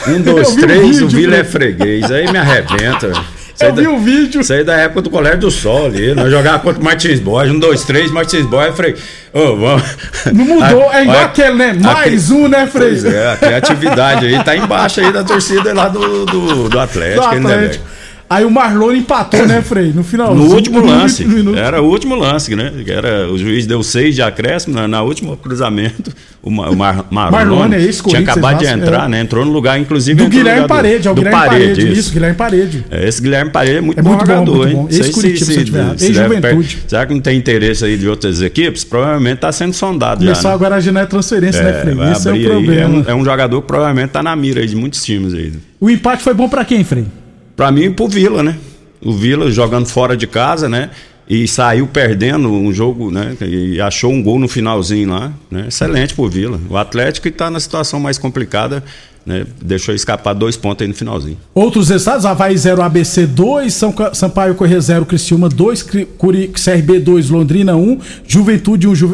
Um, 0.07 0.21
dois, 0.21 0.55
três, 0.55 0.99
o 0.99 1.07
Vila 1.07 1.35
é 1.35 1.43
freguês. 1.43 2.09
Aí 2.09 2.31
me 2.31 2.39
arrebenta. 2.39 3.11
Eu 3.59 3.73
vi 3.75 3.87
o 3.87 3.97
vídeo. 3.97 4.41
Isso 4.41 4.53
aí 4.53 4.63
da 4.63 4.75
época 4.75 5.03
do 5.03 5.09
Colégio 5.09 5.39
do 5.39 5.51
Sol 5.51 5.85
ali. 5.85 6.13
Nós 6.13 6.29
jogávamos 6.31 6.63
contra 6.63 6.81
o 6.81 6.83
Martins 6.83 7.19
Boy, 7.19 7.49
um, 7.49 7.59
dois, 7.59 7.83
três, 7.83 8.11
Martins 8.11 8.45
Boy. 8.45 8.67
Eu 8.67 8.73
falei, 8.73 8.95
oh, 9.31 9.55
vamos. 9.55 9.83
Não 10.31 10.45
mudou, 10.45 10.91
é 10.93 11.03
igual 11.03 11.23
aquele, 11.23 11.53
né? 11.53 11.73
Mais 11.73 12.31
um, 12.31 12.47
né, 12.47 12.67
Frei? 12.67 12.97
é, 13.05 13.33
a 13.33 13.37
criatividade 13.37 14.25
aí 14.25 14.43
tá 14.43 14.55
embaixo 14.55 15.01
aí 15.01 15.11
da 15.11 15.23
torcida 15.23 15.73
lá 15.73 15.87
do, 15.87 16.25
do, 16.25 16.69
do 16.69 16.79
Atlético. 16.79 17.39
Do 17.39 17.47
Atlético. 17.47 17.92
Aí 18.33 18.45
o 18.45 18.49
Marlon 18.49 18.93
empatou, 18.93 19.45
né, 19.45 19.61
Frei? 19.61 19.93
No 19.93 20.03
final. 20.03 20.33
No 20.33 20.45
último 20.45 20.83
lance. 20.83 21.23
Era 21.55 21.83
o 21.83 21.85
último 21.85 22.15
lance, 22.15 22.55
né? 22.55 22.73
Era, 22.87 23.31
o 23.31 23.37
juiz 23.37 23.67
deu 23.67 23.83
seis 23.83 24.15
de 24.15 24.23
acréscimo 24.23 24.73
na, 24.73 24.87
na 24.87 25.03
último 25.03 25.37
cruzamento. 25.37 26.11
O, 26.41 26.49
Mar, 26.49 27.05
Mar, 27.09 27.31
Marlon, 27.31 27.71
é 27.71 27.87
tinha 27.89 28.19
acabado 28.19 28.57
de 28.57 28.65
entrar, 28.65 29.05
é. 29.05 29.07
né? 29.07 29.19
Entrou 29.21 29.45
no 29.45 29.51
lugar, 29.51 29.79
inclusive. 29.79 30.21
Do 30.21 30.27
Guilherme 30.27 30.67
Parede, 30.67 31.07
é 31.07 31.11
o 31.11 31.13
do 31.13 31.21
Guilherme 31.21 31.39
Parede. 31.39 31.65
Parede 31.65 31.91
isso. 31.91 31.99
isso, 31.99 32.13
Guilherme 32.13 32.35
Parede. 32.35 32.85
É, 32.89 33.07
esse 33.07 33.21
Guilherme 33.21 33.51
Parede 33.51 33.77
é 33.77 33.81
muito, 33.81 33.99
é 33.99 34.01
bom 34.01 34.09
muito 34.09 34.21
jogador, 34.21 34.57
bom, 34.57 34.67
hein? 34.67 34.75
Bom. 34.75 34.87
Esse 34.89 35.11
Curitiba, 35.11 35.95
se, 35.95 36.07
se, 36.07 36.13
juventude. 36.13 36.83
Será 36.87 37.05
que 37.05 37.13
não 37.13 37.21
tem 37.21 37.37
interesse 37.37 37.85
aí 37.85 37.97
de 37.97 38.09
outras 38.09 38.41
equipes? 38.41 38.83
Provavelmente 38.83 39.35
está 39.35 39.51
sendo 39.51 39.73
sondado 39.73 40.19
Começou 40.19 40.43
já. 40.43 40.49
Né? 40.49 40.55
agora 40.55 40.75
a 40.75 40.91
não 40.91 41.01
é 41.01 41.05
transferência, 41.05 41.63
né, 41.63 41.69
é, 41.69 41.81
Frei? 41.81 42.11
Esse 42.11 42.27
é 42.27 42.33
o 42.33 42.43
problema. 42.43 42.81
É 42.81 42.87
um, 42.87 43.03
é 43.11 43.15
um, 43.15 43.23
jogador 43.23 43.61
que 43.61 43.67
provavelmente 43.67 44.07
está 44.07 44.21
na 44.23 44.35
mira 44.35 44.59
aí 44.59 44.67
de 44.67 44.75
muitos 44.75 45.03
times 45.05 45.33
aí. 45.33 45.53
O 45.79 45.89
empate 45.89 46.23
foi 46.23 46.33
bom 46.33 46.49
para 46.49 46.65
quem, 46.65 46.83
Frei? 46.83 47.05
Para 47.55 47.71
mim 47.71 47.83
e 47.83 47.89
pro 47.89 48.07
Vila, 48.07 48.41
né? 48.43 48.57
o 49.03 49.13
Vila 49.13 49.51
jogando 49.51 49.85
fora 49.85 50.15
de 50.15 50.25
casa, 50.25 50.69
né? 50.69 50.89
e 51.27 51.47
saiu 51.47 51.87
perdendo 51.87 52.51
um 52.51 52.73
jogo, 52.73 53.09
né? 53.09 53.35
E 53.41 53.79
achou 53.79 54.11
um 54.11 54.21
gol 54.21 54.37
no 54.37 54.47
finalzinho 54.47 55.09
lá, 55.09 55.31
né? 55.49 55.65
Excelente 55.69 56.13
por 56.13 56.29
Vila. 56.29 56.59
O 56.69 56.75
Atlético 56.75 57.29
está 57.29 57.49
na 57.49 57.61
situação 57.61 57.97
mais 57.97 58.17
complicada, 58.17 58.83
né? 59.25 59.45
Deixou 59.61 59.95
escapar 59.95 60.33
dois 60.33 60.57
pontos 60.57 60.83
aí 60.83 60.87
no 60.89 60.93
finalzinho. 60.93 61.37
Outros 61.53 61.89
estados, 61.89 62.25
Havaí 62.25 62.57
0, 62.57 62.81
ABC 62.81 63.25
2, 63.25 63.73
São, 63.73 63.95
Sampaio 64.13 64.53
Corrêa 64.53 64.81
0, 64.81 65.05
Criciúma 65.05 65.47
2, 65.47 65.81
Curi, 66.17 66.49
CRB 66.49 66.99
2, 66.99 67.29
Londrina 67.29 67.73
1, 67.73 67.99
Juventude 68.27 68.89
1, 68.89 68.95
Ju, 68.95 69.07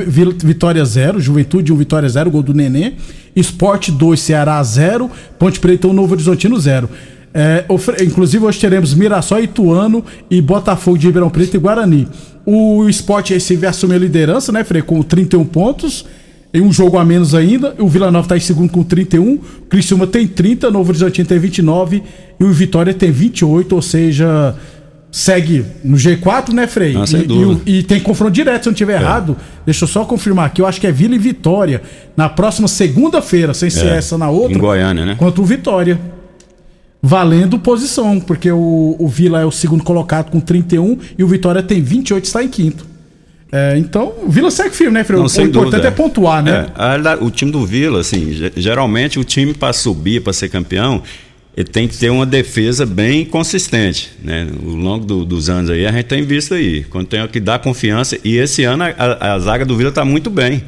Vitória 0.43 0.83
0, 0.83 1.19
Juventude 1.19 1.71
1, 1.71 1.75
Vitória 1.75 2.09
0, 2.09 2.31
gol 2.31 2.41
do 2.41 2.55
Nenê, 2.55 2.93
Esporte 3.35 3.91
2, 3.91 4.19
Ceará 4.19 4.61
0, 4.63 5.11
Ponte 5.37 5.59
Preta 5.59 5.87
1, 5.87 5.93
Novo 5.93 6.15
Horizontino 6.15 6.59
0. 6.59 6.89
É, 7.33 7.65
inclusive 8.03 8.43
hoje 8.43 8.59
teremos 8.59 8.93
Mirassol, 8.93 9.41
Ituano 9.41 10.03
e 10.29 10.41
Botafogo 10.41 10.97
de 10.97 11.07
Ribeirão 11.07 11.29
Preto 11.29 11.55
e 11.55 11.59
Guarani. 11.59 12.07
O 12.45 12.87
Sport 12.89 13.29
Recife 13.29 13.65
assume 13.65 13.95
a 13.95 13.97
liderança, 13.97 14.51
né, 14.51 14.63
Frei, 14.63 14.81
com 14.81 15.01
31 15.01 15.45
pontos. 15.45 16.05
Em 16.51 16.61
um 16.61 16.73
jogo 16.73 16.97
a 16.97 17.05
menos 17.05 17.35
ainda. 17.35 17.75
O 17.77 17.87
Vila 17.87 18.09
Nova 18.09 18.25
está 18.25 18.35
em 18.35 18.39
segundo 18.39 18.71
com 18.71 18.83
31. 18.83 19.33
O 19.33 19.39
Criciúma 19.69 20.07
tem 20.07 20.25
30, 20.25 20.71
Novo 20.71 20.89
Horizontino 20.89 21.27
tem 21.27 21.37
29 21.37 22.01
e 22.39 22.43
o 22.43 22.51
Vitória 22.51 22.91
tem 22.91 23.11
28, 23.11 23.75
ou 23.75 23.81
seja, 23.83 24.55
segue 25.11 25.63
no 25.83 25.95
G4, 25.95 26.51
né, 26.51 26.65
Frei? 26.65 26.95
Ah, 26.95 27.03
e, 27.67 27.71
e, 27.71 27.77
e, 27.77 27.83
tem 27.83 27.99
confronto 27.99 28.31
direto, 28.31 28.63
se 28.63 28.69
eu 28.69 28.71
não 28.71 28.73
estiver 28.73 28.99
é. 28.99 29.03
errado. 29.03 29.37
Deixa 29.63 29.83
eu 29.83 29.87
só 29.87 30.03
confirmar 30.05 30.47
aqui. 30.47 30.59
Eu 30.59 30.65
acho 30.65 30.81
que 30.81 30.87
é 30.87 30.91
Vila 30.91 31.13
e 31.13 31.19
Vitória. 31.19 31.83
Na 32.17 32.27
próxima 32.27 32.67
segunda-feira, 32.67 33.53
sem 33.53 33.69
ser 33.69 33.85
é. 33.85 33.97
essa 33.97 34.17
na 34.17 34.31
outra. 34.31 34.57
Em 34.57 34.59
Goiânia, 34.59 35.05
né? 35.05 35.15
Contra 35.19 35.39
o 35.39 35.45
Vitória 35.45 35.99
valendo 37.01 37.57
posição, 37.59 38.19
porque 38.19 38.51
o, 38.51 38.95
o 38.99 39.07
Vila 39.07 39.41
é 39.41 39.45
o 39.45 39.51
segundo 39.51 39.83
colocado 39.83 40.29
com 40.29 40.39
31 40.39 40.97
e 41.17 41.23
o 41.23 41.27
Vitória 41.27 41.63
tem 41.63 41.81
28 41.81 42.25
está 42.25 42.43
em 42.43 42.49
quinto. 42.49 42.85
É, 43.51 43.77
então, 43.77 44.13
o 44.21 44.29
Vila 44.29 44.51
segue 44.51 44.75
firme, 44.75 44.93
né, 44.93 45.03
Freire? 45.03 45.23
o 45.23 45.25
importante 45.25 45.51
dúvida. 45.51 45.87
é 45.87 45.91
pontuar, 45.91 46.43
né? 46.43 46.67
É, 46.77 47.23
o 47.23 47.31
time 47.31 47.51
do 47.51 47.65
Vila, 47.65 47.99
assim, 48.01 48.51
geralmente 48.55 49.17
o 49.17 49.23
time 49.23 49.53
para 49.53 49.73
subir, 49.73 50.21
para 50.21 50.33
ser 50.33 50.49
campeão, 50.49 51.01
ele 51.57 51.67
tem 51.67 51.87
que 51.87 51.97
ter 51.97 52.11
uma 52.11 52.27
defesa 52.27 52.85
bem 52.85 53.25
consistente, 53.25 54.11
né? 54.23 54.47
Ao 54.63 54.75
longo 54.75 55.03
do, 55.03 55.25
dos 55.25 55.49
anos 55.49 55.71
aí, 55.71 55.85
a 55.85 55.91
gente 55.91 56.05
tem 56.05 56.23
visto 56.23 56.53
aí, 56.53 56.83
quando 56.83 57.07
tem 57.07 57.27
que 57.27 57.39
dar 57.39 57.57
confiança, 57.57 58.19
e 58.23 58.37
esse 58.37 58.63
ano 58.63 58.83
a, 58.83 58.87
a, 58.87 59.33
a 59.33 59.39
zaga 59.39 59.65
do 59.65 59.75
Vila 59.75 59.89
está 59.89 60.05
muito 60.05 60.29
bem. 60.29 60.63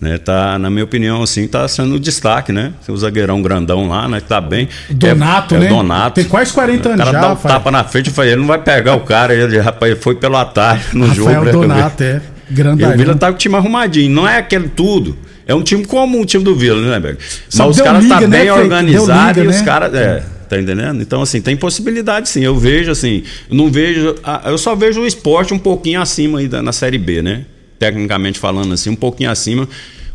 Né, 0.00 0.16
tá, 0.16 0.58
na 0.58 0.70
minha 0.70 0.84
opinião, 0.84 1.22
assim, 1.22 1.48
tá 1.48 1.66
sendo 1.66 1.96
um 1.96 1.98
destaque, 1.98 2.52
né? 2.52 2.72
O 2.88 2.96
zagueirão 2.96 3.42
grandão 3.42 3.88
lá, 3.88 4.08
né? 4.08 4.20
Que 4.20 4.28
tá 4.28 4.40
bem. 4.40 4.68
Donato, 4.88 5.54
é, 5.54 5.58
é 5.58 5.60
né? 5.62 5.68
Donato. 5.68 6.14
Tem 6.14 6.24
quase 6.24 6.52
40 6.52 6.88
anos 6.90 7.04
já. 7.04 7.10
O 7.10 7.12
cara 7.12 7.26
dá 7.26 7.32
um 7.32 7.36
tapa 7.36 7.70
na 7.72 7.82
frente 7.82 8.08
e 8.08 8.12
falei, 8.12 8.32
ele 8.32 8.40
não 8.40 8.46
vai 8.46 8.58
pegar 8.58 8.94
o 8.94 9.00
cara, 9.00 9.34
ele, 9.34 9.58
rapaz, 9.58 9.98
foi 10.00 10.14
pelo 10.14 10.36
atalho 10.36 10.80
no 10.92 11.06
Rafael 11.06 11.26
jogo. 11.26 11.44
Né, 11.44 11.52
Donato, 11.52 12.02
é. 12.04 12.22
Grandão. 12.50 12.94
o 12.94 12.96
Vila 12.96 13.14
tá 13.14 13.28
com 13.28 13.34
o 13.34 13.38
time 13.38 13.56
arrumadinho. 13.56 14.10
Não 14.10 14.26
é 14.26 14.38
aquele 14.38 14.68
tudo. 14.68 15.16
É 15.46 15.54
um 15.54 15.62
time 15.62 15.84
como 15.84 16.20
o 16.20 16.24
time 16.24 16.44
do 16.44 16.54
Vila, 16.54 16.80
né, 16.80 17.00
Berg? 17.00 17.18
Mas 17.54 17.68
os 17.68 17.80
caras 17.80 18.06
tá 18.06 18.20
né, 18.20 18.26
bem 18.26 18.50
organizados 18.50 19.42
e 19.42 19.46
os 19.46 19.56
né? 19.56 19.64
caras. 19.64 19.94
É, 19.94 20.22
tá 20.48 20.60
entendendo? 20.60 21.02
Então, 21.02 21.22
assim, 21.22 21.40
tem 21.40 21.56
possibilidade 21.56 22.28
sim. 22.28 22.44
Eu 22.44 22.56
vejo, 22.56 22.90
assim, 22.90 23.24
não 23.50 23.70
vejo. 23.70 24.14
Eu 24.44 24.58
só 24.58 24.74
vejo 24.74 25.00
o 25.00 25.06
esporte 25.06 25.52
um 25.52 25.58
pouquinho 25.58 26.00
acima 26.00 26.38
aí 26.38 26.48
da, 26.48 26.62
na 26.62 26.72
Série 26.72 26.98
B, 26.98 27.22
né? 27.22 27.44
Tecnicamente 27.78 28.38
falando 28.38 28.74
assim, 28.74 28.90
um 28.90 28.96
pouquinho 28.96 29.30
acima. 29.30 29.68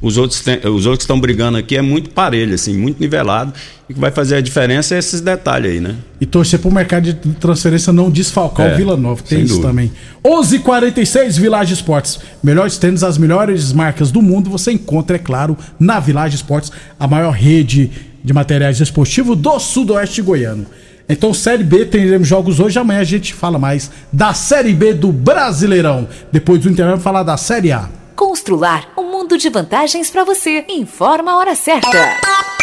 Os 0.03 0.17
outros, 0.17 0.41
tem, 0.41 0.57
os 0.57 0.85
outros 0.85 0.97
que 0.97 1.03
estão 1.03 1.17
brigando 1.17 1.57
aqui 1.57 1.77
é 1.77 1.81
muito 1.81 2.09
parelho, 2.09 2.53
assim, 2.53 2.77
muito 2.77 2.99
nivelado. 2.99 3.53
E 3.87 3.93
que 3.93 3.99
vai 3.99 4.11
fazer 4.11 4.35
a 4.35 4.41
diferença 4.41 4.95
é 4.95 4.97
esses 4.97 5.21
detalhes 5.21 5.71
aí, 5.71 5.79
né? 5.79 5.95
E 6.19 6.25
torcer 6.25 6.59
para 6.59 6.69
o 6.69 6.73
mercado 6.73 7.03
de 7.05 7.13
transferência 7.35 7.93
não 7.93 8.11
desfalcar 8.11 8.67
é, 8.67 8.73
o 8.73 8.77
Vila 8.77 8.97
Nova, 8.97 9.23
tem 9.23 9.39
isso 9.39 9.55
dúvida. 9.55 9.69
também. 9.69 9.91
11:46 10.21 10.55
h 10.55 10.59
46 10.59 11.37
Village 11.37 11.73
Esportes. 11.73 12.19
Melhores 12.43 12.77
tênis, 12.77 13.01
as 13.01 13.17
melhores 13.17 13.71
marcas 13.71 14.11
do 14.11 14.21
mundo 14.21 14.49
você 14.49 14.73
encontra, 14.73 15.15
é 15.15 15.19
claro, 15.19 15.57
na 15.79 16.01
Village 16.01 16.35
Esportes, 16.35 16.69
a 16.99 17.07
maior 17.07 17.31
rede 17.31 17.89
de 18.21 18.33
materiais 18.33 18.81
esportivos 18.81 19.37
do 19.37 19.57
sudoeste 19.57 20.21
goiano. 20.21 20.65
Então, 21.07 21.33
Série 21.33 21.63
B, 21.63 21.85
teremos 21.85 22.27
jogos 22.27 22.59
hoje. 22.59 22.79
Amanhã 22.79 23.01
a 23.01 23.05
gente 23.05 23.33
fala 23.33 23.59
mais 23.59 23.91
da 24.11 24.33
Série 24.33 24.73
B 24.73 24.93
do 24.93 25.11
Brasileirão. 25.11 26.07
Depois 26.31 26.61
do 26.61 26.69
intervalo, 26.69 26.99
falar 26.99 27.23
da 27.23 27.37
Série 27.37 27.71
A. 27.71 27.89
Constrular 28.15 28.87
um 28.97 29.11
mundo 29.11 29.37
de 29.37 29.49
vantagens 29.49 30.09
para 30.09 30.23
você. 30.23 30.65
Informa 30.69 31.33
a 31.33 31.37
hora 31.37 31.55
certa. 31.55 32.62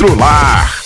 Constrular. 0.01 0.81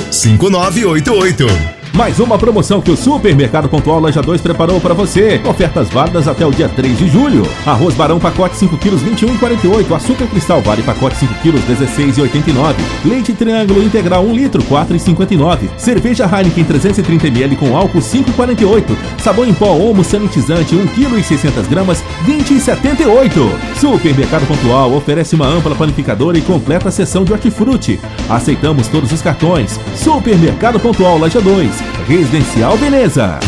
5988. 0.00 1.81
Mais 1.94 2.18
uma 2.18 2.38
promoção 2.38 2.80
que 2.80 2.90
o 2.90 2.96
Supermercado 2.96 3.68
Pontual 3.68 4.00
Loja 4.00 4.22
2 4.22 4.40
preparou 4.40 4.80
para 4.80 4.94
você. 4.94 5.38
Ofertas 5.46 5.90
válidas 5.90 6.26
até 6.26 6.44
o 6.46 6.50
dia 6.50 6.66
3 6.66 6.98
de 6.98 7.06
julho. 7.06 7.46
Arroz 7.66 7.94
Barão 7.94 8.18
pacote 8.18 8.56
5 8.56 8.78
quilos 8.78 9.02
21,48. 9.02 9.94
Açúcar 9.94 10.26
Cristal 10.26 10.62
Vale 10.62 10.82
pacote 10.82 11.16
5 11.16 11.34
quilos 11.42 11.60
16,89. 11.62 12.76
Leite 13.04 13.34
Triângulo 13.34 13.82
Integral 13.82 14.24
1 14.24 14.34
litro 14.34 14.62
4,59. 14.62 15.68
Cerveja 15.76 16.24
Heineken 16.24 16.64
330 16.64 17.26
ml 17.26 17.56
com 17.56 17.76
álcool 17.76 17.98
5,48. 17.98 18.96
Sabão 19.18 19.44
em 19.44 19.52
pó 19.52 19.72
Omo 19.72 20.02
Sanitizante 20.02 20.74
1 20.74 20.86
kg 20.88 21.18
e 21.18 21.22
600 21.22 21.66
gramas 21.66 22.02
20,78. 22.24 23.78
Supermercado 23.78 24.46
Pontual 24.46 24.94
oferece 24.94 25.34
uma 25.34 25.46
ampla 25.46 25.74
panificadora 25.74 26.38
e 26.38 26.42
completa 26.42 26.90
seção 26.90 27.22
de 27.22 27.34
hortifruti. 27.34 28.00
Aceitamos 28.30 28.88
todos 28.88 29.12
os 29.12 29.20
cartões. 29.20 29.78
Supermercado 29.94 30.80
Pontual 30.80 31.18
Loja 31.18 31.40
2. 31.40 31.81
Residencial 32.08 32.76
Beleza. 32.78 33.38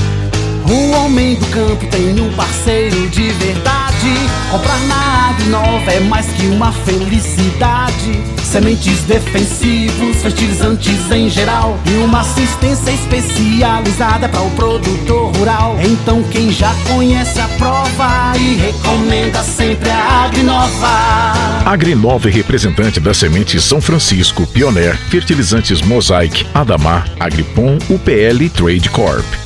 O 0.67 0.91
homem 0.93 1.35
do 1.35 1.47
campo 1.49 1.87
tem 1.89 2.19
um 2.19 2.33
parceiro 2.33 3.09
de 3.11 3.29
verdade. 3.33 3.85
Comprar 4.51 4.79
na 4.87 5.29
Agrinova 5.29 5.93
é 5.93 6.01
mais 6.01 6.27
que 6.29 6.47
uma 6.47 6.73
felicidade. 6.73 8.23
Sementes 8.43 9.01
defensivos, 9.03 10.23
fertilizantes 10.23 11.11
em 11.11 11.29
geral 11.29 11.79
e 11.85 11.97
uma 12.03 12.21
assistência 12.21 12.91
especializada 12.93 14.27
para 14.29 14.41
o 14.41 14.51
produtor 14.53 15.37
rural. 15.37 15.77
Então 15.83 16.23
quem 16.25 16.51
já 16.51 16.73
conhece 16.89 17.39
a 17.41 17.49
prova 17.59 18.33
e 18.39 18.55
recomenda 18.55 19.43
sempre 19.43 19.91
a 19.91 20.25
Agrinova. 20.25 21.65
Agrinova 21.67 22.29
é 22.29 22.33
representante 22.33 23.01
da 23.01 23.13
semente 23.13 23.61
São 23.61 23.83
Francisco, 23.83 24.47
Pioneer, 24.47 24.97
Fertilizantes 25.11 25.83
Mosaic, 25.83 26.47
Adamar, 26.55 27.07
Agripom, 27.21 27.77
UPL 27.91 28.49
Trade 28.55 28.89
Corp. 28.89 29.44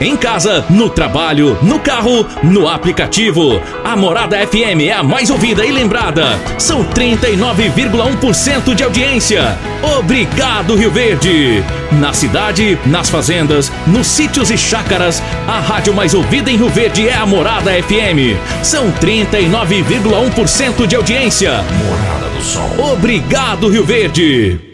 Em 0.00 0.16
casa, 0.16 0.64
no 0.68 0.90
trabalho, 0.90 1.56
no 1.62 1.78
carro, 1.78 2.26
no 2.42 2.68
aplicativo. 2.68 3.62
A 3.84 3.94
Morada 3.94 4.36
FM 4.38 4.82
é 4.88 4.92
a 4.92 5.02
mais 5.04 5.30
ouvida 5.30 5.64
e 5.64 5.70
lembrada. 5.70 6.38
São 6.58 6.84
39,1% 6.84 8.74
de 8.74 8.82
audiência. 8.82 9.56
Obrigado, 9.98 10.74
Rio 10.74 10.90
Verde. 10.90 11.62
Na 11.92 12.12
cidade, 12.12 12.76
nas 12.84 13.08
fazendas, 13.08 13.70
nos 13.86 14.08
sítios 14.08 14.50
e 14.50 14.58
chácaras, 14.58 15.22
a 15.46 15.60
rádio 15.60 15.94
mais 15.94 16.12
ouvida 16.12 16.50
em 16.50 16.56
Rio 16.56 16.68
Verde 16.68 17.08
é 17.08 17.14
a 17.14 17.24
Morada 17.24 17.70
FM. 17.70 18.36
São 18.62 18.90
39,1% 18.92 20.86
de 20.86 20.96
audiência. 20.96 21.64
Morada 21.86 22.28
do 22.34 22.42
Sol. 22.42 22.92
Obrigado, 22.92 23.68
Rio 23.68 23.84
Verde. 23.84 24.73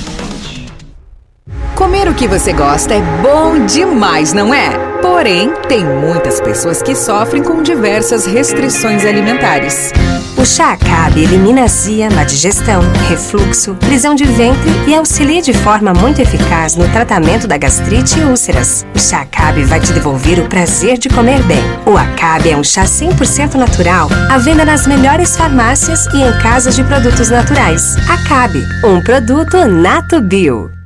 Comer 1.81 2.07
o 2.07 2.13
que 2.13 2.27
você 2.27 2.53
gosta 2.53 2.93
é 2.93 3.01
bom 3.23 3.65
demais, 3.65 4.33
não 4.33 4.53
é? 4.53 4.69
Porém, 5.01 5.51
tem 5.67 5.83
muitas 5.83 6.39
pessoas 6.39 6.79
que 6.79 6.93
sofrem 6.93 7.41
com 7.41 7.63
diversas 7.63 8.27
restrições 8.27 9.03
alimentares. 9.03 9.91
O 10.37 10.45
chá 10.45 10.73
Acabe 10.73 11.23
elimina 11.23 11.63
azia, 11.63 12.07
má 12.11 12.23
digestão, 12.23 12.83
refluxo, 13.09 13.73
prisão 13.79 14.13
de 14.13 14.25
ventre 14.25 14.69
e 14.87 14.93
auxilia 14.93 15.41
de 15.41 15.53
forma 15.53 15.91
muito 15.91 16.21
eficaz 16.21 16.75
no 16.75 16.87
tratamento 16.89 17.47
da 17.47 17.57
gastrite 17.57 18.19
e 18.19 18.25
úlceras. 18.25 18.85
O 18.93 18.99
chá 18.99 19.21
Acabe 19.21 19.63
vai 19.63 19.79
te 19.79 19.91
devolver 19.91 20.37
o 20.37 20.47
prazer 20.47 20.99
de 20.99 21.09
comer 21.09 21.41
bem. 21.45 21.63
O 21.87 21.97
Acabe 21.97 22.51
é 22.51 22.55
um 22.55 22.63
chá 22.63 22.83
100% 22.83 23.55
natural, 23.55 24.07
à 24.29 24.37
venda 24.37 24.63
nas 24.63 24.85
melhores 24.85 25.35
farmácias 25.35 26.05
e 26.13 26.21
em 26.21 26.41
casas 26.43 26.75
de 26.75 26.83
produtos 26.83 27.31
naturais. 27.31 27.95
Acabe, 28.07 28.63
um 28.83 29.01
produto 29.01 29.65
Nato 29.65 30.21
Bio. 30.21 30.80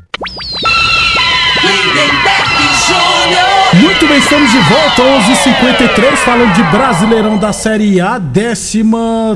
Muito 3.73 4.07
bem, 4.07 4.17
estamos 4.17 4.51
de 4.51 4.57
volta, 4.59 5.01
11:53 5.01 6.17
falando 6.17 6.53
de 6.53 6.63
Brasileirão 6.63 7.37
da 7.37 7.51
Série 7.51 7.99
A, 7.99 8.19
13 8.19 8.83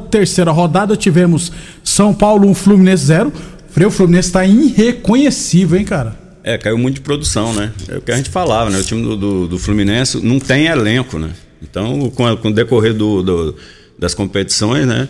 terceira 0.10 0.52
rodada, 0.52 0.96
tivemos 0.96 1.52
São 1.84 2.14
Paulo 2.14 2.48
1, 2.50 2.54
Fluminense 2.54 3.06
0. 3.06 3.34
Freio 3.70 3.92
Fluminense 3.92 4.30
está 4.30 4.46
irreconhecível, 4.46 5.78
hein, 5.78 5.86
cara? 5.86 6.18
É, 6.44 6.58
caiu 6.58 6.78
muito 6.78 6.96
de 6.96 7.02
produção, 7.02 7.54
né? 7.54 7.72
É 7.88 7.98
o 7.98 8.02
que 8.02 8.12
a 8.12 8.18
gente 8.18 8.30
falava, 8.30 8.70
né? 8.70 8.80
O 8.80 8.84
time 8.84 9.04
do, 9.04 9.16
do, 9.16 9.48
do 9.48 9.60
Fluminense 9.60 10.24
não 10.26 10.40
tem 10.40 10.68
elenco, 10.68 11.20
né? 11.20 11.32
Então, 11.62 12.10
com, 12.12 12.36
com 12.38 12.48
o 12.48 12.54
decorrer 12.54 12.94
do, 12.94 13.22
do, 13.22 13.56
das 13.98 14.14
competições, 14.14 14.88
né? 14.88 15.08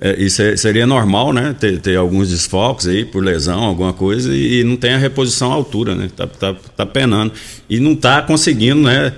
É, 0.00 0.14
isso 0.22 0.40
é, 0.40 0.56
seria 0.56 0.86
normal, 0.86 1.32
né? 1.32 1.54
Ter, 1.58 1.80
ter, 1.80 1.96
alguns 1.96 2.30
desfalques 2.30 2.86
aí 2.86 3.04
por 3.04 3.22
lesão, 3.22 3.64
alguma 3.64 3.92
coisa, 3.92 4.32
e, 4.32 4.60
e, 4.60 4.64
não 4.64 4.76
tem 4.76 4.92
a 4.92 4.98
reposição 4.98 5.50
à 5.50 5.54
altura, 5.54 5.94
né? 5.94 6.08
Tá, 6.16 6.26
tá, 6.26 6.54
tá 6.76 6.86
penando. 6.86 7.32
E 7.68 7.80
não 7.80 7.96
tá 7.96 8.22
conseguindo, 8.22 8.82
né? 8.82 9.12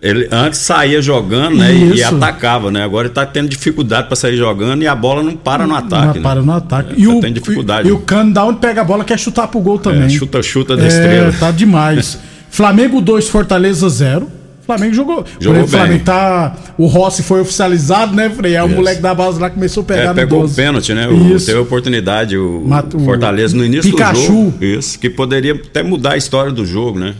Ele 0.00 0.28
antes 0.32 0.58
saía 0.58 1.00
jogando 1.00 1.58
né, 1.58 1.72
e, 1.72 1.94
e, 1.94 2.02
atacava, 2.02 2.72
né? 2.72 2.82
Agora 2.82 3.06
ele 3.06 3.12
está 3.12 3.24
tendo 3.24 3.48
dificuldade 3.48 4.08
para 4.08 4.16
sair 4.16 4.36
jogando 4.36 4.82
e 4.82 4.86
a 4.88 4.96
bola 4.96 5.22
não 5.22 5.36
para 5.36 5.64
no 5.64 5.76
ataque. 5.76 6.06
Não 6.06 6.14
né? 6.14 6.20
para 6.20 6.42
no 6.42 6.52
ataque. 6.52 6.92
É, 6.92 6.98
e, 6.98 7.06
tá 7.06 7.12
o, 7.12 7.20
tendo 7.20 7.34
dificuldade. 7.34 7.88
E, 7.88 7.90
e 7.90 7.92
o 7.92 8.00
Cano 8.00 8.32
da 8.32 8.44
onde 8.44 8.58
pega 8.58 8.80
a 8.80 8.84
bola 8.84 9.04
quer 9.04 9.18
chutar 9.18 9.46
pro 9.46 9.60
gol 9.60 9.78
também. 9.78 10.04
É, 10.04 10.08
chuta, 10.08 10.42
chuta 10.42 10.76
da 10.76 10.84
é, 10.84 10.88
estrela. 10.88 11.32
Tá 11.32 11.52
demais. 11.52 12.18
Flamengo 12.50 13.00
2, 13.00 13.28
Fortaleza 13.28 13.88
0. 13.88 14.28
Flamengo 14.64 14.94
jogou. 14.94 15.24
Jogou 15.40 15.62
o 15.62 15.68
Flamengo 15.68 16.04
tá. 16.04 16.56
O 16.78 16.86
Rossi 16.86 17.22
foi 17.22 17.40
oficializado, 17.40 18.14
né, 18.14 18.30
Frei? 18.30 18.56
Aí 18.56 18.64
o 18.64 18.68
moleque 18.68 19.02
da 19.02 19.14
base 19.14 19.40
lá 19.40 19.50
começou 19.50 19.82
a 19.82 19.86
pegar 19.86 20.02
É, 20.02 20.08
no 20.08 20.14
pegou 20.14 20.40
12. 20.42 20.52
o 20.52 20.56
pênalti, 20.56 20.94
né? 20.94 21.08
O, 21.08 21.38
teve 21.38 21.58
a 21.58 21.60
oportunidade, 21.60 22.36
o, 22.36 22.64
o 22.94 23.00
Fortaleza 23.00 23.56
no 23.56 23.64
início 23.64 23.90
Pikachu. 23.90 24.20
do 24.20 24.26
jogo. 24.26 24.54
Isso, 24.64 24.98
que 24.98 25.10
poderia 25.10 25.54
até 25.54 25.82
mudar 25.82 26.12
a 26.12 26.16
história 26.16 26.52
do 26.52 26.64
jogo, 26.64 26.98
né? 26.98 27.14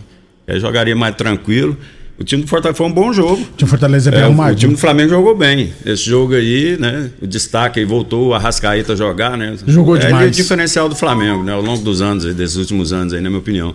Aí 0.47 0.59
jogaria 0.61 0.95
mais 0.95 1.15
tranquilo. 1.17 1.77
O 2.19 2.25
time 2.25 2.43
do 2.43 2.49
Fortaleza 2.49 2.77
foi 2.77 2.87
um 2.87 2.93
bom 2.93 3.13
jogo. 3.13 3.33
O 3.33 3.37
time 3.37 3.49
do 3.59 3.67
Fortaleza 3.67 4.11
é 4.11 4.13
bem 4.13 4.21
É, 4.21 4.23
o, 4.25 4.27
arrumadinho. 4.27 4.55
o 4.55 4.61
time 4.61 4.73
do 4.75 4.79
Flamengo 4.79 5.09
jogou 5.11 5.37
bem. 5.37 5.73
Esse 5.85 6.05
jogo 6.05 6.35
aí, 6.35 6.77
né? 6.79 7.11
O 7.21 7.27
destaque 7.27 7.81
aí 7.81 7.87
voltou 7.87 8.29
o 8.29 8.35
Arrascaeta 8.35 8.93
a 8.93 8.97
jogar, 8.97 9.37
né? 9.37 9.57
Jogou 9.67 9.97
é, 9.97 10.01
demais. 10.01 10.27
é 10.27 10.29
o 10.29 10.31
diferencial 10.31 10.89
do 10.89 10.95
Flamengo, 10.95 11.43
né? 11.43 11.53
Ao 11.53 11.63
longo 11.63 11.83
dos 11.83 12.01
anos, 12.01 12.25
desses 12.35 12.57
últimos 12.57 12.93
anos 12.93 13.13
aí, 13.13 13.21
na 13.21 13.29
minha 13.29 13.41
opinião. 13.41 13.75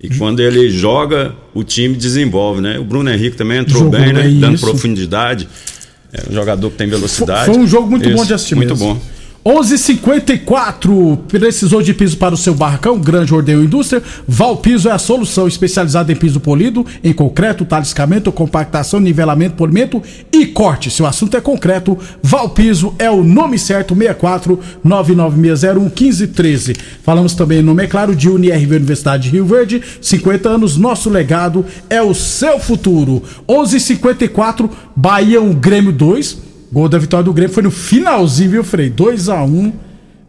E 0.00 0.08
quando 0.18 0.40
ele 0.40 0.68
joga, 0.70 1.34
o 1.54 1.64
time 1.64 1.94
desenvolve, 1.96 2.60
né? 2.60 2.78
O 2.78 2.84
Bruno 2.84 3.10
Henrique 3.10 3.36
também 3.36 3.58
entrou 3.58 3.84
Jogou 3.84 3.98
bem, 3.98 4.12
né? 4.12 4.28
Dando 4.40 4.56
isso. 4.56 4.66
profundidade. 4.66 5.48
É 6.12 6.30
um 6.30 6.34
jogador 6.34 6.70
que 6.70 6.76
tem 6.76 6.88
velocidade. 6.88 7.46
Foi 7.46 7.58
um 7.58 7.66
jogo 7.66 7.88
muito 7.90 8.08
Isso, 8.08 8.16
bom 8.16 8.24
de 8.24 8.34
assistir 8.34 8.54
Muito 8.54 8.74
mesmo. 8.74 8.94
bom. 8.94 9.00
11:54 9.44 11.18
Precisou 11.28 11.82
de 11.82 11.92
piso 11.92 12.16
para 12.16 12.34
o 12.34 12.38
seu 12.38 12.54
barracão? 12.54 12.98
Grande 12.98 13.34
Ordeio 13.34 13.62
Indústria. 13.62 14.02
Val 14.26 14.56
Piso 14.56 14.88
é 14.88 14.92
a 14.92 14.98
solução 14.98 15.46
especializada 15.46 16.10
em 16.10 16.16
piso 16.16 16.40
polido, 16.40 16.86
em 17.02 17.12
concreto, 17.12 17.66
taliscamento, 17.66 18.32
compactação, 18.32 18.98
nivelamento, 18.98 19.56
polimento 19.56 20.02
e 20.32 20.46
corte. 20.46 20.90
Se 20.90 21.02
o 21.02 21.06
assunto 21.06 21.36
é 21.36 21.42
concreto, 21.42 21.98
Val 22.22 22.48
Piso 22.48 22.94
é 22.98 23.10
o 23.10 23.22
nome 23.22 23.58
certo, 23.58 23.94
64 23.94 24.58
99601 24.82 25.82
1513. 25.82 26.76
Falamos 27.02 27.34
também 27.34 27.58
em 27.58 27.62
nome, 27.62 27.84
é 27.84 27.86
claro, 27.86 28.16
de 28.16 28.30
UniRV 28.30 28.76
Universidade 28.76 29.24
de 29.24 29.30
Rio 29.30 29.44
Verde. 29.44 29.82
50 30.00 30.48
anos, 30.48 30.78
nosso 30.78 31.10
legado 31.10 31.66
é 31.90 32.00
o 32.00 32.14
seu 32.14 32.58
futuro. 32.58 33.22
11:54 33.46 34.70
Bahia 34.96 35.42
1, 35.42 35.52
Grêmio 35.52 35.92
2. 35.92 36.53
Gol 36.74 36.88
da 36.88 36.98
vitória 36.98 37.24
do 37.24 37.32
Grêmio 37.32 37.54
foi 37.54 37.62
no 37.62 37.70
finalzinho, 37.70 38.50
viu, 38.50 38.64
Frei? 38.64 38.90
2x1. 38.90 39.72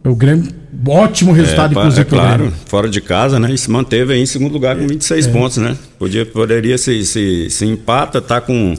O 0.04 0.14
Grêmio, 0.14 0.48
ótimo 0.86 1.32
resultado, 1.32 1.74
é, 1.74 1.78
inclusive, 1.80 2.02
é 2.02 2.04
claro, 2.04 2.52
fora 2.66 2.88
de 2.88 3.00
casa, 3.00 3.40
né? 3.40 3.52
E 3.52 3.58
se 3.58 3.68
manteve 3.68 4.12
aí 4.12 4.20
em 4.20 4.26
segundo 4.26 4.52
lugar 4.52 4.76
com 4.76 4.86
26 4.86 5.26
É. 5.26 5.30
pontos, 5.32 5.56
né? 5.56 5.76
Podia, 5.98 6.24
poderia 6.24 6.78
se, 6.78 7.04
se, 7.04 7.50
se 7.50 7.64
empata, 7.66 8.20
tá 8.20 8.40
com, 8.40 8.76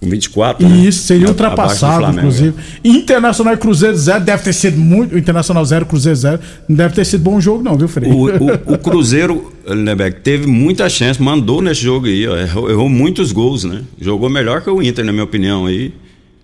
com 0.00 0.08
24. 0.08 0.66
né? 0.66 0.74
Isso, 0.78 1.02
seria 1.02 1.26
A- 1.26 1.28
ultrapassado, 1.28 2.16
inclusive. 2.16 2.54
Internacional 2.82 3.52
e 3.52 3.58
Cruzeiro 3.58 3.94
0 3.94 4.24
deve 4.24 4.42
ter 4.44 4.54
sido 4.54 4.78
muito. 4.78 5.18
Internacional 5.18 5.62
0, 5.62 5.84
Cruzeiro 5.84 6.16
0. 6.16 6.40
Não 6.66 6.74
deve 6.76 6.94
ter 6.94 7.04
sido 7.04 7.20
bom 7.22 7.38
jogo, 7.38 7.62
não, 7.62 7.76
viu, 7.76 7.86
Frei? 7.88 8.10
O, 8.10 8.24
o- 8.24 8.54
o 8.72 8.78
Cruzeiro, 8.78 9.52
Lebeck, 9.68 10.22
teve 10.22 10.46
muita 10.46 10.88
chance, 10.88 11.20
mandou 11.22 11.60
nesse 11.60 11.82
jogo 11.82 12.06
aí, 12.06 12.26
ó, 12.26 12.34
errou, 12.34 12.70
errou 12.70 12.88
muitos 12.88 13.30
gols, 13.30 13.62
né? 13.64 13.82
Jogou 14.00 14.30
melhor 14.30 14.62
que 14.62 14.70
o 14.70 14.82
Inter, 14.82 15.04
na 15.04 15.12
minha 15.12 15.24
opinião 15.24 15.66
aí. 15.66 15.92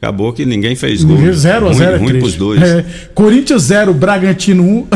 Acabou 0.02 0.32
que 0.32 0.44
ninguém 0.44 0.74
fez 0.74 1.04
gol. 1.04 1.16
0 1.32 1.66
a 1.66 1.68
Ruim- 1.68 1.78
0 1.78 1.94
é 1.94 1.96
Ruim 1.96 2.18
pros 2.18 2.34
dois. 2.34 2.60
É, 2.60 2.84
Corinthians 3.14 3.62
0, 3.62 3.94
Bragantino 3.94 4.64
1. 4.64 4.86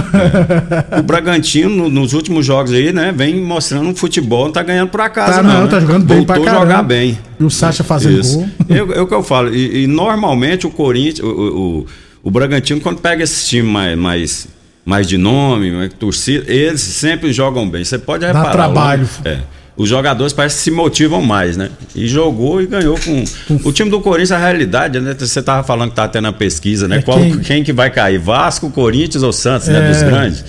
O 0.99 1.03
Bragantino, 1.05 1.71
no- 1.85 1.89
nos 1.89 2.13
últimos 2.13 2.45
jogos 2.45 2.73
aí, 2.73 2.93
né, 2.93 3.15
vem 3.17 3.37
mostrando 3.41 3.89
um 3.89 3.95
futebol, 3.95 4.47
não 4.47 4.53
tá 4.53 4.65
ganhando 4.65 4.89
por 4.91 5.01
acaso, 5.01 5.35
Tá, 5.35 5.43
não. 5.45 5.53
não, 5.55 5.63
né? 5.63 5.69
tá 5.69 5.79
jogando 5.79 6.05
bem 6.07 6.17
Voltou 6.19 6.35
pra 6.35 6.43
a 6.43 6.45
caramba. 6.47 6.67
jogar 6.73 6.83
bem. 6.83 7.17
E 7.39 7.45
o 7.45 7.49
Sacha 7.51 7.85
fazendo 7.85 8.19
Isso. 8.21 8.37
gol. 8.39 8.49
É, 8.69 8.79
é 8.99 9.01
o 9.01 9.07
que 9.07 9.15
eu 9.15 9.23
falo. 9.23 9.55
E, 9.55 9.85
e 9.85 9.87
normalmente 9.87 10.67
o 10.67 10.71
Corinthians, 10.71 11.21
o, 11.21 11.29
o, 11.31 11.87
o- 12.25 12.31
Bragantino, 12.33 12.81
quando 12.81 12.99
pega 13.01 13.23
esse 13.23 13.47
time 13.49 13.69
mais, 13.69 13.97
mais, 13.97 14.49
mais 14.85 15.07
de 15.07 15.17
nome, 15.17 15.71
mais 15.71 15.93
torcida, 15.93 16.53
eles 16.53 16.81
sempre 16.81 17.33
jogam 17.33 17.69
bem. 17.71 17.85
Você 17.85 17.97
pode 17.97 18.23
Dá 18.23 18.27
reparar. 18.29 18.51
trabalho. 18.51 19.09
lá, 19.25 19.31
É. 19.31 19.39
Os 19.77 19.89
jogadores 19.89 20.33
parece 20.33 20.57
que 20.57 20.63
se 20.63 20.71
motivam 20.71 21.21
mais, 21.21 21.57
né? 21.57 21.69
E 21.95 22.09
jogou 22.09 22.63
e 22.63 22.67
ganhou 22.67 22.99
com. 22.99 23.25
O 23.63 23.73
time 23.73 23.91
do 23.91 24.01
Corinthians, 24.01 24.33
a 24.33 24.39
realidade, 24.39 24.99
né? 25.01 25.15
Você 25.19 25.43
tava 25.43 25.63
falando 25.63 25.91
que 25.91 25.97
tá 25.97 26.09
tendo 26.09 26.29
a 26.29 26.33
pesquisa, 26.33 26.89
né? 26.89 26.99
É 26.99 27.03
Qual, 27.03 27.19
quem- 27.19 27.39
quem... 27.41 27.63
que 27.65 27.73
vai 27.75 27.91
cair? 27.91 28.19
Vasco, 28.19 28.71
Corinthians 28.71 29.23
ou 29.23 29.33
Santos, 29.35 29.69
né? 29.69 29.87
É. 29.87 29.93
Dos 29.93 30.03
grandes. 30.03 30.45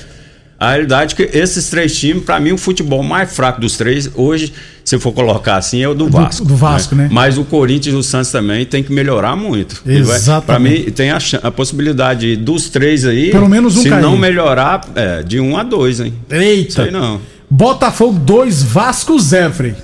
A 0.60 0.72
realidade 0.72 1.14
é 1.14 1.18
que 1.28 1.38
esses 1.38 1.70
três 1.70 1.96
times, 2.00 2.24
pra 2.24 2.40
mim, 2.40 2.52
o 2.54 2.58
futebol 2.58 3.04
mais 3.04 3.32
fraco 3.36 3.62
dos 3.62 3.78
três, 3.78 4.10
hoje, 4.16 4.52
se 4.84 4.98
for 4.98 5.12
colocar 5.12 5.58
assim, 5.58 5.84
é 5.84 5.88
o 5.88 5.94
do 5.94 6.08
Vasco. 6.10 6.44
do 6.46 6.56
Vasco, 6.56 6.96
né? 6.96 7.10
Mas 7.12 7.38
o 7.38 7.44
Corinthians 7.44 7.94
e 7.94 7.98
o 7.98 8.02
Santos 8.02 8.32
também 8.32 8.66
tem 8.66 8.82
que 8.82 8.92
melhrorar 8.92 9.38
muito. 9.38 9.84
Exatamente. 9.86 10.46
Pra 10.46 10.58
mim, 10.58 10.92
tem 10.92 11.12
a, 11.12 11.20
a 11.44 11.52
possibilidade 11.52 12.36
dos 12.38 12.70
três 12.70 13.06
aí. 13.06 13.30
Pelo 13.30 13.48
menos 13.48 13.78
um 13.78 13.82
Se 13.84 13.90
cair. 13.90 14.02
não 14.02 14.18
melhorar, 14.18 14.82
é, 14.96 15.22
de 15.22 15.40
um 15.40 15.56
a 15.58 15.64
dois, 15.64 16.00
hein? 16.00 16.14
Eita. 16.30 16.84
Sei 16.84 16.92
não. 16.92 17.22
Botafogo 17.50 18.20
2, 18.20 18.64
Vasco 18.64 19.18
0, 19.20 19.54
Frei. 19.54 19.76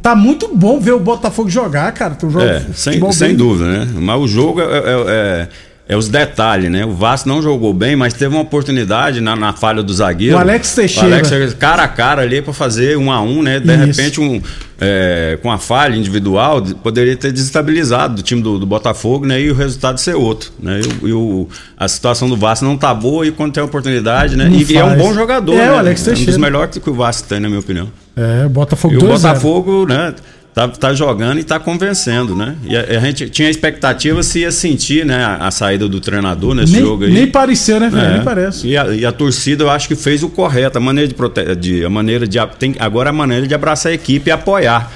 Tá 0.00 0.14
muito 0.14 0.48
bom 0.54 0.80
ver 0.80 0.92
o 0.92 1.00
Botafogo 1.00 1.50
jogar, 1.50 1.92
cara. 1.92 2.14
Tu 2.14 2.30
joga 2.30 2.44
É, 2.44 2.66
sem, 2.72 3.12
sem 3.12 3.34
dúvida, 3.36 3.66
né? 3.70 3.88
Mas 4.00 4.20
o 4.20 4.26
jogo 4.26 4.60
é, 4.60 4.64
é- 4.64 5.48
é- 5.92 5.94
é 5.94 5.96
os 5.96 6.08
detalhes, 6.08 6.70
né? 6.70 6.84
O 6.84 6.92
Vasco 6.92 7.28
não 7.28 7.42
jogou 7.42 7.72
bem, 7.74 7.94
mas 7.96 8.14
teve 8.14 8.34
uma 8.34 8.42
oportunidade 8.42 9.20
na, 9.20 9.36
na 9.36 9.52
falha 9.52 9.82
do 9.82 9.92
zagueiro. 9.92 10.36
O 10.36 10.38
Alex 10.40 10.74
Teixeira. 10.74 11.08
O 11.08 11.12
Alex 11.12 11.54
cara 11.54 11.82
a 11.82 11.88
cara 11.88 12.22
ali 12.22 12.40
pra 12.42 12.52
fazer 12.52 12.96
um 12.96 13.10
a 13.12 13.20
um, 13.20 13.42
né? 13.42 13.60
De 13.60 13.66
Isso. 13.72 14.00
repente, 14.00 14.20
um, 14.20 14.40
é, 14.80 15.38
com 15.42 15.50
a 15.50 15.58
falha 15.58 15.94
individual, 15.94 16.60
de- 16.60 16.74
poderia 16.74 17.16
ter 17.16 17.30
desestabilizado 17.32 18.20
o 18.20 18.22
time 18.22 18.40
do, 18.42 18.58
do 18.58 18.66
Botafogo, 18.66 19.26
né? 19.26 19.40
E 19.40 19.50
o 19.50 19.54
resultado 19.54 19.98
ser 19.98 20.14
outro, 20.14 20.50
né? 20.60 20.80
E, 20.80 21.08
e 21.08 21.12
o- 21.12 21.46
a 21.76 21.86
situação 21.88 22.28
do 22.28 22.36
Vasco 22.36 22.64
não 22.64 22.76
tá 22.76 22.92
boa 22.94 23.26
e 23.26 23.30
quando 23.30 23.52
tem 23.52 23.62
a 23.62 23.66
oportunidade, 23.66 24.36
né? 24.36 24.48
Não 24.48 24.56
E, 24.58 24.76
é 24.76 24.84
um 24.84 24.96
bom 24.96 25.12
jogador, 25.14 25.54
É, 25.54 25.66
né? 25.66 25.72
o 25.72 25.76
Alex 25.76 26.00
um 26.02 26.04
Teixeira. 26.06 26.30
dos 26.32 26.40
melhores 26.40 26.78
que 26.78 26.90
o 26.90 26.94
Vasco 26.94 27.28
tem, 27.28 27.38
na 27.40 27.48
minha 27.48 27.60
opinião. 27.60 27.88
É, 28.16 28.48
Botafogo 28.48 28.94
E 28.94 28.96
o 28.96 29.00
2 29.00 29.22
Botafogo, 29.22 29.86
né? 29.86 30.14
Tá, 30.54 30.68
tá 30.68 30.92
jogando 30.92 31.38
e 31.40 31.44
tá 31.44 31.58
convencendo, 31.58 32.36
né? 32.36 32.56
E 32.62 32.76
a, 32.76 32.80
a 32.82 33.00
gente 33.00 33.30
tinha 33.30 33.48
a 33.48 33.50
expectativa 33.50 34.22
se 34.22 34.40
ia 34.40 34.52
sentir, 34.52 35.06
né? 35.06 35.24
A, 35.24 35.46
a 35.46 35.50
saída 35.50 35.88
do 35.88 35.98
treinador 35.98 36.54
nesse 36.54 36.74
Nem, 36.74 36.82
jogo 36.82 37.04
aí. 37.04 37.10
nem 37.10 37.26
pareceu, 37.26 37.80
né, 37.80 37.90
Frei? 37.90 38.04
É. 38.04 38.12
Nem 38.14 38.22
parece. 38.22 38.68
E 38.68 38.76
a, 38.76 38.86
e 38.88 39.06
a 39.06 39.12
torcida 39.12 39.64
eu 39.64 39.70
acho 39.70 39.88
que 39.88 39.96
fez 39.96 40.22
o 40.22 40.28
correto, 40.28 40.76
a 40.76 40.80
maneira 40.80 41.08
de, 41.08 41.14
prote... 41.14 41.56
de 41.56 41.82
a 41.82 41.88
maneira 41.88 42.26
de 42.26 42.38
tem 42.58 42.74
agora 42.78 43.08
a 43.08 43.12
maneira 43.14 43.46
de 43.46 43.54
abraçar 43.54 43.92
a 43.92 43.94
equipe 43.94 44.28
e 44.28 44.30
apoiar. 44.30 44.92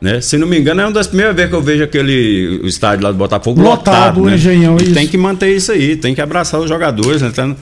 Né? 0.00 0.20
Se 0.20 0.36
não 0.36 0.46
me 0.46 0.58
engano, 0.58 0.82
é 0.82 0.84
uma 0.84 0.92
das 0.92 1.06
primeiras 1.06 1.34
vezes 1.34 1.50
que 1.50 1.56
eu 1.56 1.62
vejo 1.62 1.82
aquele 1.84 2.60
o 2.62 2.66
estádio 2.66 3.04
lá 3.04 3.10
do 3.10 3.18
Botafogo 3.18 3.60
Lotado, 3.60 3.94
lotado. 3.96 4.20
o 4.22 4.26
né? 4.26 4.34
Engenhão, 4.34 4.76
e 4.78 4.84
isso. 4.84 4.94
tem 4.94 5.06
que 5.06 5.16
manter 5.16 5.54
isso 5.54 5.72
aí, 5.72 5.96
tem 5.96 6.14
que 6.14 6.20
abraçar 6.20 6.60
os 6.60 6.68
jogadores, 6.68 7.22
né? 7.22 7.30
Tá, 7.30 7.54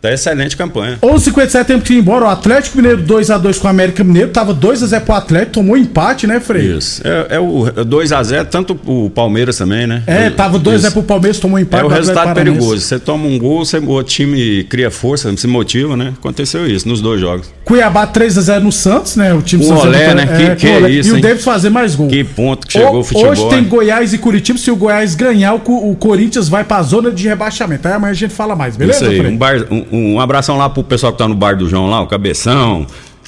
tá 0.00 0.12
excelente 0.12 0.56
campanha. 0.56 0.98
11h57 1.02 1.64
tempo 1.64 1.84
que 1.84 1.94
ir 1.94 1.98
embora. 1.98 2.24
O 2.24 2.28
Atlético 2.28 2.76
Mineiro 2.76 3.02
2x2 3.02 3.58
com 3.58 3.66
o 3.66 3.70
América 3.70 4.02
Mineiro. 4.02 4.30
Tava 4.30 4.54
2x0 4.54 5.00
pro 5.00 5.14
Atlético, 5.14 5.52
tomou 5.52 5.76
empate, 5.76 6.26
né, 6.26 6.40
Frei? 6.40 6.76
Isso. 6.76 7.02
É, 7.04 7.36
é 7.36 7.40
o 7.40 7.64
2x0, 7.84 8.44
tanto 8.46 8.78
o 8.86 9.10
Palmeiras 9.10 9.58
também, 9.58 9.86
né? 9.86 10.02
É, 10.06 10.30
tava 10.30 10.58
2x0 10.58 10.74
Isso. 10.76 10.92
pro 10.92 11.02
Palmeiras, 11.02 11.38
tomou 11.38 11.58
empate. 11.58 11.82
É 11.82 11.86
o 11.86 11.88
resultado 11.88 12.34
perigoso. 12.34 12.80
Você 12.80 12.98
toma 12.98 13.26
um 13.26 13.38
gol, 13.38 13.64
você, 13.64 13.78
o 13.78 14.02
time 14.02 14.64
cria 14.64 14.90
força, 14.90 15.34
se 15.36 15.46
motiva, 15.46 15.96
né? 15.96 16.12
Aconteceu 16.18 16.66
isso 16.66 16.88
nos 16.88 17.00
dois 17.00 17.20
jogos. 17.20 17.52
Cuiabá 17.64 18.06
3x0 18.06 18.60
no 18.60 18.72
Santos, 18.72 19.16
né? 19.16 19.32
O 19.34 19.42
time 19.42 19.64
O 19.64 19.72
Olé, 19.74 20.04
é, 20.06 20.14
né? 20.14 20.26
Que- 20.26 20.48
com 20.50 20.56
que 20.56 20.66
o 20.66 20.86
é 20.86 20.90
isso, 20.90 21.16
E 21.16 21.18
o? 21.18 21.20
Davis 21.20 21.44
fazer 21.44 21.70
mais 21.70 21.94
gol. 21.94 22.08
Que 22.08 22.24
ponto 22.24 22.66
que 22.66 22.72
chegou 22.74 23.00
o 23.00 23.04
futebol. 23.04 23.30
Hoje 23.32 23.48
tem? 23.48 23.64
Goiás 23.64 24.12
e 24.12 24.18
Curitiba. 24.18 24.58
Se 24.58 24.70
o 24.70 24.76
Goiás 24.76 25.14
ganhar, 25.14 25.54
o, 25.54 25.90
o 25.90 25.94
Corinthians 25.96 26.48
vai 26.48 26.64
pra 26.64 26.82
zona 26.82 27.10
de 27.10 27.28
rebaixamento. 27.28 27.86
Aí 27.86 27.94
amanhã 27.94 28.10
a 28.10 28.14
gente 28.14 28.34
fala 28.34 28.56
mais, 28.56 28.76
beleza, 28.76 29.02
Isso 29.04 29.10
aí. 29.10 29.18
Frei? 29.18 29.30
Um, 29.32 29.36
bar- 29.36 29.66
um- 29.70 29.84
um 29.90 30.20
abração 30.20 30.56
lá 30.56 30.68
pro 30.68 30.82
pessoal 30.82 31.12
que 31.12 31.18
tá 31.18 31.28
no 31.28 31.34
bar 31.34 31.56
do 31.56 31.68
João 31.68 31.88
lá, 31.88 32.00
o 32.00 32.06
Cabeção, 32.06 32.86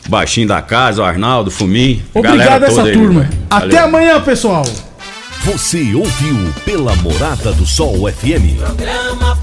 Baixinho 0.09 0.49
da 0.49 0.61
Casa, 0.63 1.03
o 1.03 1.05
Arnaldo, 1.05 1.49
o 1.49 1.53
Fumim. 1.53 2.03
a 2.15 2.19
Obrigado 2.19 2.39
galera 2.39 2.67
essa 2.67 2.83
aí, 2.83 2.93
turma. 2.93 3.29
Até 3.51 3.67
Valeu. 3.67 3.85
amanhã, 3.85 4.21
pessoal. 4.21 4.65
Você 5.45 5.93
ouviu 5.95 6.37
pela 6.65 6.95
Morada 6.97 7.53
do 7.53 7.67
Sol 7.67 8.09
FM. 8.11 8.59
Programa 8.59 9.37